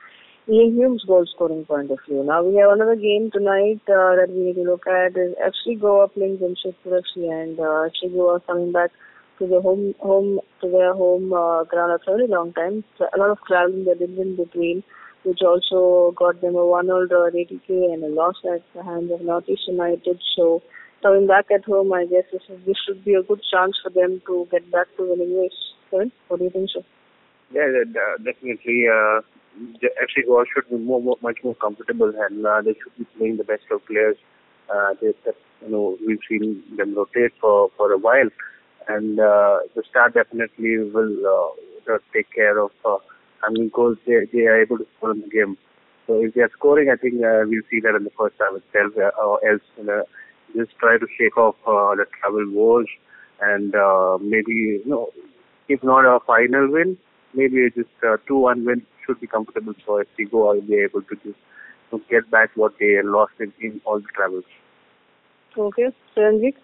Iain 0.49 0.77
Hume's 0.77 1.03
goal 1.03 1.27
scoring 1.35 1.65
point 1.65 1.91
of 1.91 1.99
view. 2.07 2.23
Now, 2.23 2.41
we 2.45 2.55
have 2.55 2.71
another 2.71 2.95
game 2.95 3.33
tonight 3.33 3.81
uh, 3.89 4.15
that 4.15 4.29
we 4.31 4.45
need 4.45 4.55
to 4.55 4.63
look 4.63 4.87
at 4.87 5.17
is 5.17 5.35
FC 5.43 5.81
Goa 5.81 6.07
playing 6.07 6.39
Jamshedpur 6.39 7.03
FC, 7.03 7.27
and 7.27 7.59
uh, 7.59 7.91
Goa 8.09 8.39
coming 8.47 8.71
back 8.71 8.93
to 9.41 9.49
the 9.49 9.61
home 9.61 9.97
home 9.99 10.39
to 10.61 10.71
their 10.71 10.95
home 10.95 11.33
uh, 11.33 11.65
ground 11.65 11.91
after 11.91 12.15
a 12.15 12.17
very 12.19 12.29
long 12.29 12.53
time. 12.53 12.85
So 12.97 13.09
a 13.13 13.19
lot 13.19 13.31
of 13.31 13.39
traveling 13.45 13.87
they 13.87 13.95
did 13.95 14.17
in 14.17 14.37
between, 14.37 14.85
which 15.25 15.41
also 15.43 16.15
got 16.17 16.41
them 16.41 16.55
a 16.55 16.65
one-all 16.65 17.09
draw 17.09 17.27
at 17.27 17.35
ATK 17.35 17.69
and 17.69 18.05
a 18.05 18.09
loss 18.09 18.37
at 18.45 18.63
the 18.73 18.85
hands 18.85 19.11
of 19.11 19.23
Northeast 19.23 19.63
United. 19.67 20.21
So 20.37 20.63
coming 21.03 21.27
back 21.27 21.47
at 21.51 21.65
home, 21.65 21.93
I 21.93 22.07
guess 22.07 22.23
this 22.31 22.43
is, 22.49 22.65
this 22.65 22.77
should 22.87 23.05
be 23.05 23.15
a 23.15 23.23
good 23.25 23.43
chance 23.51 23.77
for 23.83 23.91
them 23.91 24.23
to 24.29 24.47
get 24.53 24.71
back 24.71 24.87
to 24.97 25.11
winning 25.11 25.37
ways. 25.37 25.59
What 25.91 26.39
do 26.39 26.45
you 26.45 26.51
think 26.51 26.71
so? 26.73 26.85
Yeah, 27.53 27.67
definitely. 28.23 28.87
Uh, 28.87 29.23
the 29.81 29.89
FC 30.03 30.27
Goa 30.27 30.45
should 30.53 30.69
be 30.69 30.77
more, 30.77 31.03
more 31.03 31.17
much 31.23 31.39
more 31.43 31.55
comfortable 31.55 32.13
and 32.29 32.47
uh, 32.47 32.61
they 32.63 32.75
should 32.75 32.97
be 32.99 33.05
playing 33.17 33.37
the 33.37 33.45
best 33.45 33.65
of 33.71 33.85
players. 33.87 34.17
Uh, 34.73 34.95
they, 35.01 35.13
that, 35.25 35.37
you 35.63 35.71
know, 35.71 35.97
we've 36.07 36.19
seen 36.29 36.63
them 36.77 36.95
rotate 36.95 37.33
for, 37.41 37.71
for 37.77 37.93
a 37.93 37.99
while 37.99 38.29
and 38.89 39.19
uh, 39.19 39.59
the 39.75 39.83
star 39.89 40.11
definitely 40.11 40.79
will 40.79 41.55
uh, 41.89 41.99
take 42.13 42.33
care 42.35 42.59
of 42.59 42.71
uh, 42.85 42.99
how 43.43 43.51
many 43.51 43.69
goals 43.71 43.97
they, 44.07 44.27
they 44.33 44.47
are 44.47 44.61
able 44.61 44.79
to 44.79 44.87
score 44.97 45.13
in 45.13 45.21
the 45.21 45.29
game. 45.29 45.57
So 46.07 46.23
if 46.23 46.35
they 46.35 46.43
are 46.43 46.51
scoring, 46.51 46.89
I 46.91 46.97
think 46.97 47.15
uh, 47.15 47.43
we'll 47.47 47.67
see 47.71 47.81
that 47.81 47.97
in 47.97 48.05
the 48.05 48.11
first 48.19 48.37
half 48.39 48.55
itself, 48.55 48.93
uh, 48.97 49.11
or 49.23 49.45
else 49.49 49.63
you 49.77 49.85
know, 49.85 50.05
just 50.55 50.77
try 50.79 50.99
to 50.99 51.07
shake 51.19 51.37
off 51.37 51.57
uh, 51.67 51.95
the 51.97 52.07
travel 52.21 52.47
woes 52.51 52.87
and 53.41 53.75
uh, 53.75 54.19
maybe 54.21 54.53
you 54.53 54.83
know, 54.87 55.09
if 55.69 55.83
not 55.83 56.05
a 56.05 56.21
final 56.25 56.71
win, 56.71 56.97
maybe 57.35 57.69
just 57.75 57.91
a 58.03 58.17
two-one 58.27 58.65
win 58.65 58.87
should 59.07 59.21
be 59.21 59.27
comfortable 59.27 59.75
for 59.85 60.05
FC 60.05 60.31
Goa 60.31 60.55
will 60.55 60.63
be 60.63 60.75
able 60.77 61.03
to 61.03 61.15
just 61.25 61.39
to 61.91 62.01
get 62.11 62.31
back 62.31 62.51
what 62.55 62.73
they 62.81 63.01
lost 63.03 63.33
in, 63.39 63.53
in 63.61 63.81
all 63.85 64.01
the 64.01 64.09
travels. 64.15 64.45
Okay, 65.57 65.89
Ranjit. 66.17 66.55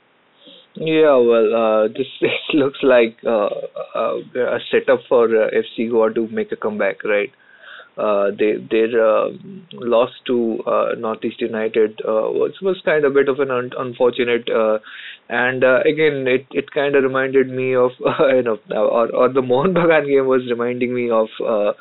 Yeah, 0.75 1.17
well, 1.17 1.55
uh, 1.55 1.89
this, 1.97 2.07
this 2.21 2.31
looks 2.55 2.79
like 2.83 3.19
uh, 3.25 3.49
uh, 3.95 4.17
a 4.37 4.59
setup 4.71 5.01
for 5.09 5.25
uh, 5.25 5.51
FC 5.51 5.91
Goa 5.91 6.13
to 6.15 6.29
make 6.29 6.53
a 6.53 6.57
comeback, 6.57 7.05
right? 7.05 7.31
Uh, 7.97 8.31
they 8.39 8.55
their 8.71 8.89
uh, 9.07 9.29
loss 9.75 10.09
to 10.27 10.63
uh, 10.67 10.95
Northeast 10.97 11.43
United 11.43 12.01
uh, 12.09 12.25
was 12.33 12.53
was 12.63 12.81
kind 12.87 13.05
of 13.05 13.13
a 13.13 13.15
bit 13.15 13.29
of 13.29 13.39
an 13.39 13.51
un- 13.51 13.71
unfortunate, 13.79 14.49
uh, 14.49 14.79
and 15.29 15.63
uh, 15.63 15.81
again 15.81 16.27
it 16.27 16.47
it 16.53 16.71
kind 16.71 16.97
of 16.97 17.03
reminded 17.03 17.51
me 17.51 17.75
of 17.75 17.91
uh, 18.07 18.29
you 18.35 18.43
know 18.43 18.59
or 18.71 19.15
or 19.15 19.29
the 19.29 19.43
Mohun 19.43 19.75
Bagan 19.75 20.07
game 20.07 20.27
was 20.27 20.41
reminding 20.49 20.95
me 20.95 21.11
of. 21.11 21.29
Uh, 21.47 21.73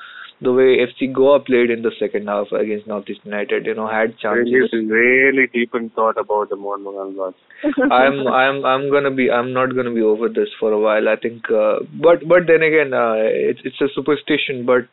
the 0.42 0.52
way 0.52 0.78
FC 0.82 1.14
Goa 1.14 1.40
played 1.40 1.70
in 1.70 1.84
the 1.84 1.92
second 2.00 2.28
half 2.28 2.52
against 2.52 2.88
Northeast 2.88 3.22
United, 3.24 3.68
you 3.68 3.76
know, 3.76 3.88
had 3.88 4.18
chances. 4.18 4.72
Really, 4.74 4.86
really 4.86 5.48
deep 5.54 5.76
in 5.76 5.92
thought 5.92 6.18
about 6.18 6.50
the 6.50 6.56
Bagan 6.56 7.16
loss. 7.16 7.36
I'm 7.92 8.28
I'm 8.28 8.66
I'm 8.66 8.92
gonna 8.92 9.12
be 9.12 9.30
I'm 9.30 9.54
not 9.54 9.76
gonna 9.76 9.94
be 9.94 10.02
over 10.02 10.30
this 10.30 10.50
for 10.60 10.72
a 10.72 10.80
while. 10.80 11.08
I 11.08 11.16
think, 11.16 11.44
uh, 11.52 11.86
but 12.02 12.28
but 12.28 12.48
then 12.48 12.64
again, 12.64 12.94
uh, 12.94 13.14
it's 13.18 13.62
it's 13.64 13.80
a 13.82 13.88
superstition. 13.94 14.66
But 14.66 14.88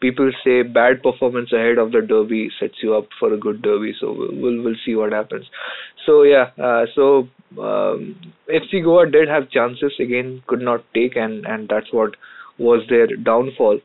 people 0.00 0.30
say 0.44 0.62
bad 0.62 1.02
performance 1.02 1.50
ahead 1.50 1.78
of 1.78 1.92
the 1.92 2.02
derby 2.02 2.50
sets 2.60 2.82
you 2.82 2.94
up 2.94 3.08
for 3.18 3.32
a 3.32 3.38
good 3.38 3.62
derby. 3.62 3.94
So 3.98 4.12
we'll 4.12 4.34
we'll, 4.34 4.62
we'll 4.64 4.80
see 4.84 4.94
what 4.94 5.12
happens. 5.12 5.46
So 6.04 6.24
yeah, 6.24 6.50
uh, 6.62 6.84
so 6.94 7.28
um, 7.58 8.16
FC 8.48 8.84
Goa 8.84 9.10
did 9.10 9.28
have 9.28 9.50
chances 9.50 9.92
again, 9.98 10.42
could 10.46 10.60
not 10.60 10.84
take, 10.94 11.16
and 11.16 11.46
and 11.46 11.70
that's 11.70 11.90
what 11.90 12.16
was 12.58 12.82
their 12.90 13.06
downfall. 13.06 13.80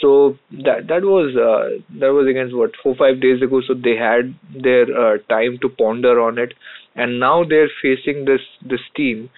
So 0.00 0.36
that 0.50 0.88
that 0.88 1.02
was 1.02 1.34
uh, 1.36 1.80
that 2.00 2.12
was 2.12 2.26
against 2.28 2.54
what 2.54 2.72
four 2.82 2.94
five 2.96 3.20
days 3.20 3.40
ago. 3.40 3.62
So 3.66 3.72
they 3.72 3.96
had 3.96 4.34
their 4.52 4.84
uh, 4.84 5.18
time 5.28 5.58
to 5.62 5.68
ponder 5.68 6.20
on 6.20 6.38
it, 6.38 6.52
and 6.94 7.18
now 7.18 7.44
they're 7.44 7.70
facing 7.80 8.26
this 8.26 8.42
this 8.62 8.80
team, 8.94 9.30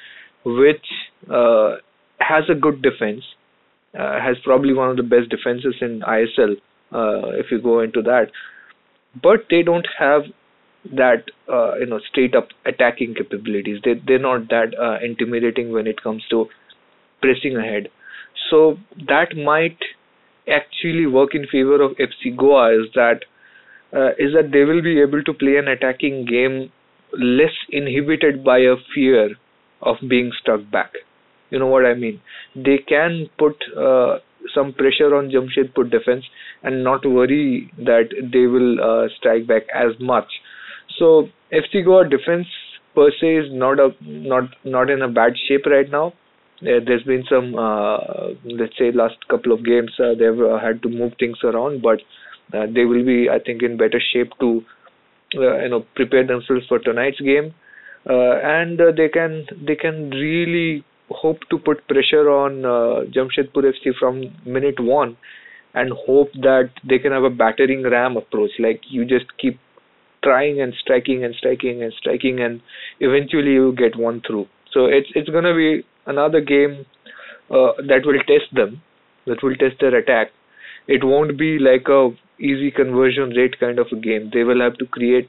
which 0.44 0.87
uh, 1.31 1.77
has 2.18 2.44
a 2.51 2.55
good 2.55 2.83
defense, 2.83 3.23
uh, 3.97 4.18
has 4.21 4.37
probably 4.42 4.75
one 4.75 4.90
of 4.90 4.97
the 4.97 5.05
best 5.05 5.29
defenses 5.29 5.77
in 5.81 6.01
ISL. 6.01 6.57
Uh, 6.90 7.29
if 7.38 7.51
you 7.51 7.61
go 7.61 7.81
into 7.81 8.03
that, 8.03 8.31
but 9.23 9.44
they 9.51 9.62
don't 9.62 9.87
have 9.99 10.23
that 10.97 11.25
uh, 11.53 11.77
you 11.77 11.87
know 11.87 12.01
straight 12.11 12.35
up 12.35 12.49
attacking 12.66 13.14
capabilities. 13.14 13.79
They 13.85 13.94
they're 14.07 14.18
not 14.18 14.49
that 14.49 14.75
intimidating 15.05 15.73
when 15.73 15.87
it 15.87 16.03
comes 16.03 16.25
to 16.31 16.47
pressing 17.21 17.57
ahead. 17.57 17.90
So 18.51 18.79
that 19.07 19.37
might 19.37 19.79
actually 20.49 21.07
work 21.07 21.35
in 21.35 21.47
favor 21.47 21.81
of 21.83 21.93
FC 21.93 22.37
Goa 22.37 22.73
is 22.75 22.89
that 22.95 23.25
uh, 23.93 24.11
is 24.19 24.35
that 24.35 24.51
they 24.53 24.65
will 24.65 24.83
be 24.83 25.01
able 25.01 25.23
to 25.23 25.33
play 25.33 25.57
an 25.57 25.69
attacking 25.69 26.27
game 26.27 26.71
less 27.19 27.55
inhibited 27.71 28.45
by 28.45 28.59
a 28.59 28.77
fear 28.95 29.31
of 29.81 29.97
being 30.09 30.31
stuck 30.41 30.61
back. 30.71 30.93
You 31.51 31.59
know 31.59 31.67
what 31.67 31.87
I 31.87 31.95
mean? 31.95 32.21
They 32.55 32.79
can 32.79 33.31
put 33.39 33.57
uh, 33.77 34.19
some 34.55 34.75
pressure 34.75 35.15
on 35.17 35.31
Jamshedpur 35.31 35.91
defense 35.91 36.25
and 36.63 36.85
not 36.85 37.07
worry 37.07 37.73
that 37.79 38.09
they 38.33 38.47
will 38.47 38.81
uh, 38.81 39.09
strike 39.17 39.47
back 39.47 39.63
as 39.75 39.93
much. 40.01 40.27
So 40.99 41.29
FC 41.53 41.85
Goa 41.85 42.09
defense 42.09 42.47
per 42.95 43.11
se 43.21 43.37
is 43.37 43.47
not 43.53 43.79
a 43.81 43.91
not 44.03 44.51
not 44.65 44.91
in 44.91 45.03
a 45.03 45.09
bad 45.09 45.33
shape 45.47 45.67
right 45.67 45.91
now 45.91 46.13
there's 46.61 47.03
been 47.05 47.25
some, 47.29 47.55
uh, 47.55 47.99
let's 48.44 48.77
say, 48.79 48.90
last 48.92 49.16
couple 49.29 49.53
of 49.53 49.64
games 49.64 49.92
uh, 50.01 50.14
they've 50.18 50.40
uh, 50.40 50.59
had 50.59 50.83
to 50.83 50.88
move 50.88 51.12
things 51.18 51.38
around, 51.44 51.83
but 51.83 52.01
they 52.51 52.85
will 52.85 53.05
be, 53.05 53.29
I 53.29 53.38
think, 53.38 53.62
in 53.62 53.77
better 53.77 54.01
shape 54.12 54.33
to, 54.40 54.62
you 55.35 55.68
know, 55.68 55.85
prepare 55.94 56.27
themselves 56.27 56.66
for 56.66 56.79
tonight's 56.79 57.21
game, 57.21 57.55
and 58.07 58.81
they 58.97 59.09
can 59.09 59.47
they 59.66 59.77
can 59.77 60.11
really 60.11 60.85
hope 61.11 61.38
to 61.51 61.59
put 61.59 61.87
pressure 61.88 62.31
on 62.31 62.62
Jamshedpur 63.12 63.73
FC 63.73 63.94
from 63.99 64.35
minute 64.47 64.81
one, 64.81 65.16
and 65.75 65.92
hope 66.07 66.33
that 66.40 66.71
they 66.88 66.99
can 66.99 67.12
have 67.12 67.25
a 67.25 67.31
battering 67.31 67.83
ram 67.83 68.16
approach. 68.16 68.53
Like 68.59 68.81
you 68.88 69.05
just 69.05 69.27
keep 69.38 69.61
trying 70.25 70.61
and 70.61 70.75
striking 70.81 71.23
and 71.25 71.35
striking 71.35 71.83
and 71.83 71.92
striking, 71.92 72.40
and 72.40 72.62
eventually 72.99 73.53
you 73.53 73.75
get 73.77 73.97
one 73.97 74.23
through. 74.27 74.47
So 74.73 74.87
it's 74.87 75.09
it's 75.14 75.29
gonna 75.29 75.55
be 75.55 75.85
another 76.09 76.40
game 76.40 76.85
uh, 77.51 77.73
that 77.87 78.03
will 78.05 78.18
test 78.27 78.53
them, 78.55 78.83
that 79.27 79.42
will 79.42 79.55
test 79.57 79.77
their 79.81 79.94
attack. 79.94 80.29
It 80.88 81.05
won't 81.05 81.38
be 81.38 81.59
like 81.59 81.87
a 81.88 82.11
easy 82.40 82.71
conversion 82.71 83.31
rate 83.31 83.61
kind 83.61 83.79
of 83.79 83.87
a 83.92 83.97
game. 83.97 84.31
They 84.33 84.42
will 84.42 84.61
have 84.61 84.79
to 84.79 84.87
create 84.87 85.29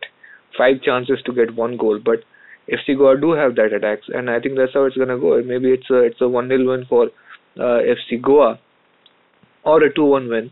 five 0.58 0.82
chances 0.82 1.20
to 1.26 1.34
get 1.34 1.56
one 1.56 1.78
goal, 1.78 2.00
but 2.04 2.24
FC 2.72 2.98
Goa 2.98 3.20
do 3.20 3.32
have 3.32 3.56
that 3.56 3.74
attacks, 3.74 4.08
and 4.10 4.30
I 4.30 4.40
think 4.40 4.56
that's 4.56 4.74
how 4.74 4.86
it's 4.86 4.98
gonna 4.98 5.18
go. 5.18 5.42
Maybe 5.44 5.72
it's 5.72 5.90
a 5.90 6.00
it's 6.04 6.22
a 6.22 6.30
one 6.30 6.48
0 6.48 6.66
win 6.66 6.86
for 6.88 7.06
uh, 7.58 7.80
FC 7.96 8.22
Goa, 8.22 8.60
or 9.64 9.84
a 9.84 9.94
two 9.94 10.06
one 10.06 10.30
win. 10.30 10.52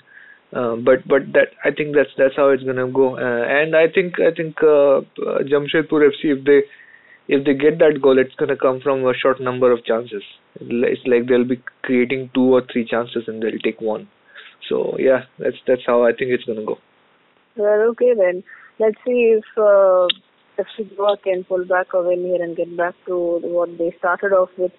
Uh, 0.54 0.76
but 0.76 1.08
but 1.08 1.22
that 1.34 1.50
I 1.64 1.72
think 1.72 1.96
that's 1.96 2.10
that's 2.18 2.36
how 2.36 2.50
it's 2.50 2.64
gonna 2.64 2.88
go. 2.88 3.18
Uh, 3.18 3.44
and 3.46 3.76
I 3.76 3.88
think 3.88 4.20
I 4.20 4.32
think 4.36 4.56
uh, 4.64 5.00
uh 5.00 5.44
Jamshedpur 5.52 6.10
FC 6.10 6.38
if 6.38 6.46
they 6.46 6.62
if 7.28 7.46
they 7.46 7.54
get 7.54 7.80
that 7.80 8.02
goal, 8.02 8.18
it's 8.18 8.36
going 8.36 8.50
to 8.50 8.56
come 8.56 8.80
from 8.80 9.06
a 9.06 9.14
short 9.14 9.42
number 9.42 9.72
of 9.72 9.84
chances. 9.86 10.24
It's 10.60 11.02
like 11.06 11.28
they'll 11.28 11.44
be 11.48 11.62
creating 11.84 12.30
two 12.34 12.56
or 12.56 12.64
three 12.72 12.86
chances 12.86 13.24
and 13.28 13.42
they'll 13.42 13.60
take 13.64 13.82
one. 13.82 14.08
So 14.70 14.96
yeah, 14.98 15.22
that's 15.40 15.58
that's 15.68 15.82
how 15.86 16.04
I 16.04 16.12
think 16.12 16.32
it's 16.32 16.44
going 16.44 16.60
to 16.60 16.66
go. 16.66 16.78
Well, 17.56 17.82
okay 17.92 18.14
then. 18.18 18.44
Let's 18.80 18.98
see 19.06 19.36
if 19.38 19.44
uh, 19.58 20.08
FC 20.58 20.96
Goa 20.96 21.18
can 21.24 21.44
pull 21.44 21.66
back 21.66 21.88
a 21.94 22.02
win 22.02 22.24
here 22.24 22.42
and 22.42 22.56
get 22.56 22.76
back 22.78 22.94
to 23.08 23.40
what 23.44 23.78
they 23.78 23.94
started 23.98 24.34
off 24.34 24.50
with, 24.58 24.72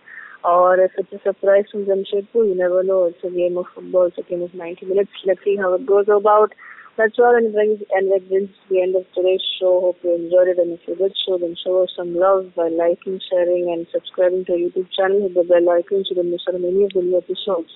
or 0.44 0.78
if 0.78 0.92
it's 0.96 1.12
a 1.12 1.18
surprise 1.22 1.64
from 1.70 1.84
Jamshedpur. 1.84 2.48
You 2.48 2.54
never 2.56 2.82
know. 2.82 3.04
It's 3.04 3.24
a 3.24 3.30
game 3.30 3.58
of 3.58 3.66
football. 3.74 4.06
It's 4.06 4.18
a 4.18 4.22
game 4.22 4.42
of 4.42 4.54
90 4.54 4.86
minutes. 4.86 5.10
Let's 5.26 5.40
see 5.44 5.56
how 5.56 5.74
it 5.74 5.86
goes 5.86 6.06
about. 6.08 6.52
That's 6.98 7.14
all, 7.20 7.36
and 7.36 7.54
brings 7.54 7.78
and 7.94 8.10
that 8.10 8.28
brings 8.28 8.50
the 8.68 8.82
end 8.82 8.96
of 8.96 9.06
today's 9.14 9.38
show. 9.60 9.78
Hope 9.80 10.02
you 10.02 10.18
enjoyed 10.18 10.50
it, 10.50 10.58
and 10.58 10.74
if 10.74 10.82
you 10.82 10.96
did 10.98 11.14
then 11.14 11.54
show 11.54 11.84
us 11.84 11.94
some 11.94 12.18
love 12.18 12.50
by 12.56 12.66
liking, 12.74 13.20
sharing, 13.30 13.70
and 13.70 13.86
subscribing 13.94 14.44
to 14.46 14.52
our 14.54 14.58
YouTube 14.58 14.90
channel. 14.90 15.22
Hit 15.22 15.38
the 15.38 15.46
bell 15.46 15.62
icon 15.78 16.02
so 16.02 16.10
you 16.10 16.16
don't 16.18 16.34
miss 16.34 16.42
out 16.50 16.58
on 16.58 16.66
any 16.66 16.82
of 16.82 16.90
the 16.98 17.06
new 17.06 17.14
episodes. 17.14 17.70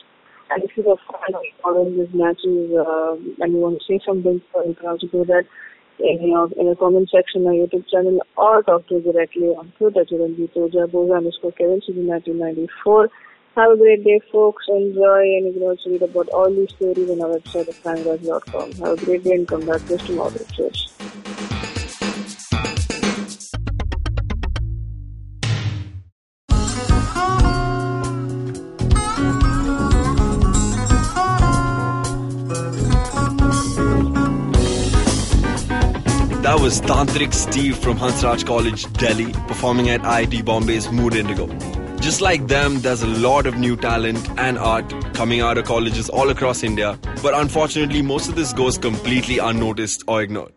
And 0.50 0.66
if 0.66 0.74
you 0.74 0.82
are 0.90 0.98
following 1.62 2.02
these 2.02 2.10
matches 2.10 2.74
uh, 2.74 3.14
and 3.38 3.54
you 3.54 3.62
want 3.62 3.78
to 3.78 3.86
say 3.86 4.02
something, 4.02 4.42
so 4.50 4.66
you 4.66 4.74
can 4.74 4.90
also 4.90 5.06
do 5.06 5.22
that 5.30 5.46
in 6.02 6.18
your 6.26 6.50
in 6.58 6.66
the 6.66 6.74
comment 6.74 7.06
section 7.14 7.46
on 7.46 7.54
YouTube 7.54 7.86
channel 7.94 8.18
or 8.34 8.66
talk 8.66 8.90
to 8.90 8.98
us 8.98 9.06
directly 9.06 9.54
on 9.54 9.70
Twitter 9.78 10.02
to 10.02 10.18
Toja 10.50 10.90
Boza 10.90 11.22
underscore 11.22 11.54
Kevin 11.54 11.78
1994. 11.78 13.06
Have 13.54 13.70
a 13.70 13.76
great 13.76 14.02
day, 14.02 14.18
folks. 14.32 14.64
Enjoy, 14.68 15.20
and 15.20 15.46
you 15.46 15.52
can 15.52 15.62
also 15.62 15.90
read 15.90 16.00
about 16.00 16.28
all 16.30 16.50
these 16.50 16.70
stories 16.70 17.10
on 17.10 17.20
our 17.20 17.36
website 17.36 17.68
at 17.68 17.74
fangarage.com. 17.74 18.72
Have 18.72 19.02
a 19.02 19.04
great 19.04 19.24
day 19.24 19.32
and 19.32 19.46
come 19.46 19.66
back 19.66 19.84
to 19.88 19.94
us 19.94 20.06
tomorrow. 20.06 20.30
Cheers. 20.54 20.88
That 36.42 36.58
was 36.58 36.80
Tantrik 36.80 37.34
Steve 37.34 37.76
from 37.76 37.98
Hansraj 37.98 38.46
College, 38.46 38.90
Delhi, 38.94 39.32
performing 39.46 39.90
at 39.90 40.00
IIT 40.00 40.42
Bombay's 40.46 40.90
Mood 40.90 41.14
Indigo. 41.14 41.81
Just 42.02 42.20
like 42.20 42.48
them, 42.48 42.80
there's 42.80 43.02
a 43.02 43.06
lot 43.06 43.46
of 43.46 43.56
new 43.56 43.76
talent 43.76 44.28
and 44.36 44.58
art 44.58 44.92
coming 45.14 45.40
out 45.40 45.56
of 45.56 45.66
colleges 45.66 46.08
all 46.08 46.30
across 46.30 46.64
India, 46.64 46.98
but 47.22 47.32
unfortunately, 47.32 48.02
most 48.02 48.28
of 48.28 48.34
this 48.34 48.52
goes 48.52 48.76
completely 48.76 49.38
unnoticed 49.38 50.02
or 50.08 50.20
ignored. 50.20 50.52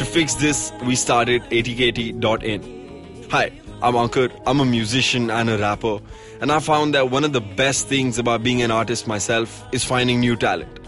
To 0.00 0.04
fix 0.04 0.34
this, 0.34 0.72
we 0.84 0.96
started 0.96 1.42
atkt.in. 1.44 3.30
Hi, 3.30 3.52
I'm 3.80 3.94
Ankur, 3.94 4.32
I'm 4.44 4.58
a 4.58 4.64
musician 4.64 5.30
and 5.30 5.48
a 5.48 5.56
rapper, 5.56 6.00
and 6.40 6.50
I 6.50 6.58
found 6.58 6.94
that 6.94 7.10
one 7.10 7.22
of 7.22 7.32
the 7.32 7.40
best 7.40 7.86
things 7.86 8.18
about 8.18 8.42
being 8.42 8.60
an 8.60 8.72
artist 8.72 9.06
myself 9.06 9.64
is 9.70 9.84
finding 9.84 10.18
new 10.18 10.34
talent. 10.34 10.80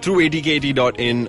through 0.00 0.28
atkt.in, 0.28 1.28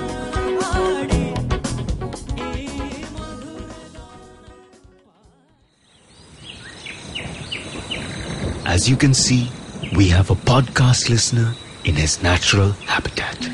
As 8.71 8.87
you 8.87 8.95
can 8.95 9.11
see, 9.13 9.51
we 9.97 10.07
have 10.07 10.29
a 10.29 10.35
podcast 10.35 11.09
listener 11.09 11.53
in 11.83 11.93
his 11.93 12.23
natural 12.23 12.71
habitat. 12.87 13.49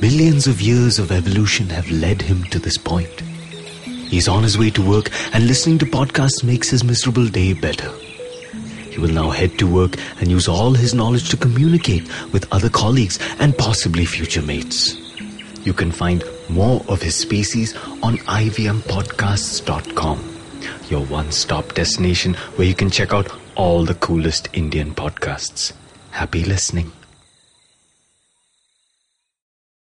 Billions 0.00 0.46
of 0.46 0.62
years 0.62 0.98
of 0.98 1.12
evolution 1.12 1.68
have 1.68 1.90
led 1.90 2.22
him 2.22 2.44
to 2.44 2.58
this 2.58 2.78
point. 2.78 3.20
He's 3.84 4.26
on 4.26 4.42
his 4.42 4.56
way 4.56 4.70
to 4.70 4.80
work, 4.80 5.10
and 5.34 5.46
listening 5.46 5.76
to 5.80 5.84
podcasts 5.84 6.42
makes 6.42 6.70
his 6.70 6.82
miserable 6.82 7.28
day 7.28 7.52
better. 7.52 7.90
He 8.88 8.98
will 8.98 9.12
now 9.12 9.28
head 9.28 9.58
to 9.58 9.66
work 9.66 9.98
and 10.18 10.30
use 10.30 10.48
all 10.48 10.72
his 10.72 10.94
knowledge 10.94 11.28
to 11.28 11.36
communicate 11.36 12.08
with 12.32 12.50
other 12.54 12.70
colleagues 12.70 13.18
and 13.38 13.54
possibly 13.58 14.06
future 14.06 14.40
mates. 14.40 14.96
You 15.66 15.74
can 15.74 15.92
find 15.92 16.24
more 16.48 16.82
of 16.88 17.02
his 17.02 17.16
species 17.16 17.76
on 18.02 18.16
ivmpodcasts.com, 18.16 20.36
your 20.88 21.04
one 21.04 21.30
stop 21.32 21.74
destination 21.74 22.32
where 22.56 22.66
you 22.66 22.74
can 22.74 22.88
check 22.88 23.12
out 23.12 23.30
all 23.56 23.84
the 23.84 23.94
coolest 23.94 24.48
Indian 24.52 24.94
podcasts. 24.94 25.72
Happy 26.10 26.44
listening. 26.44 26.92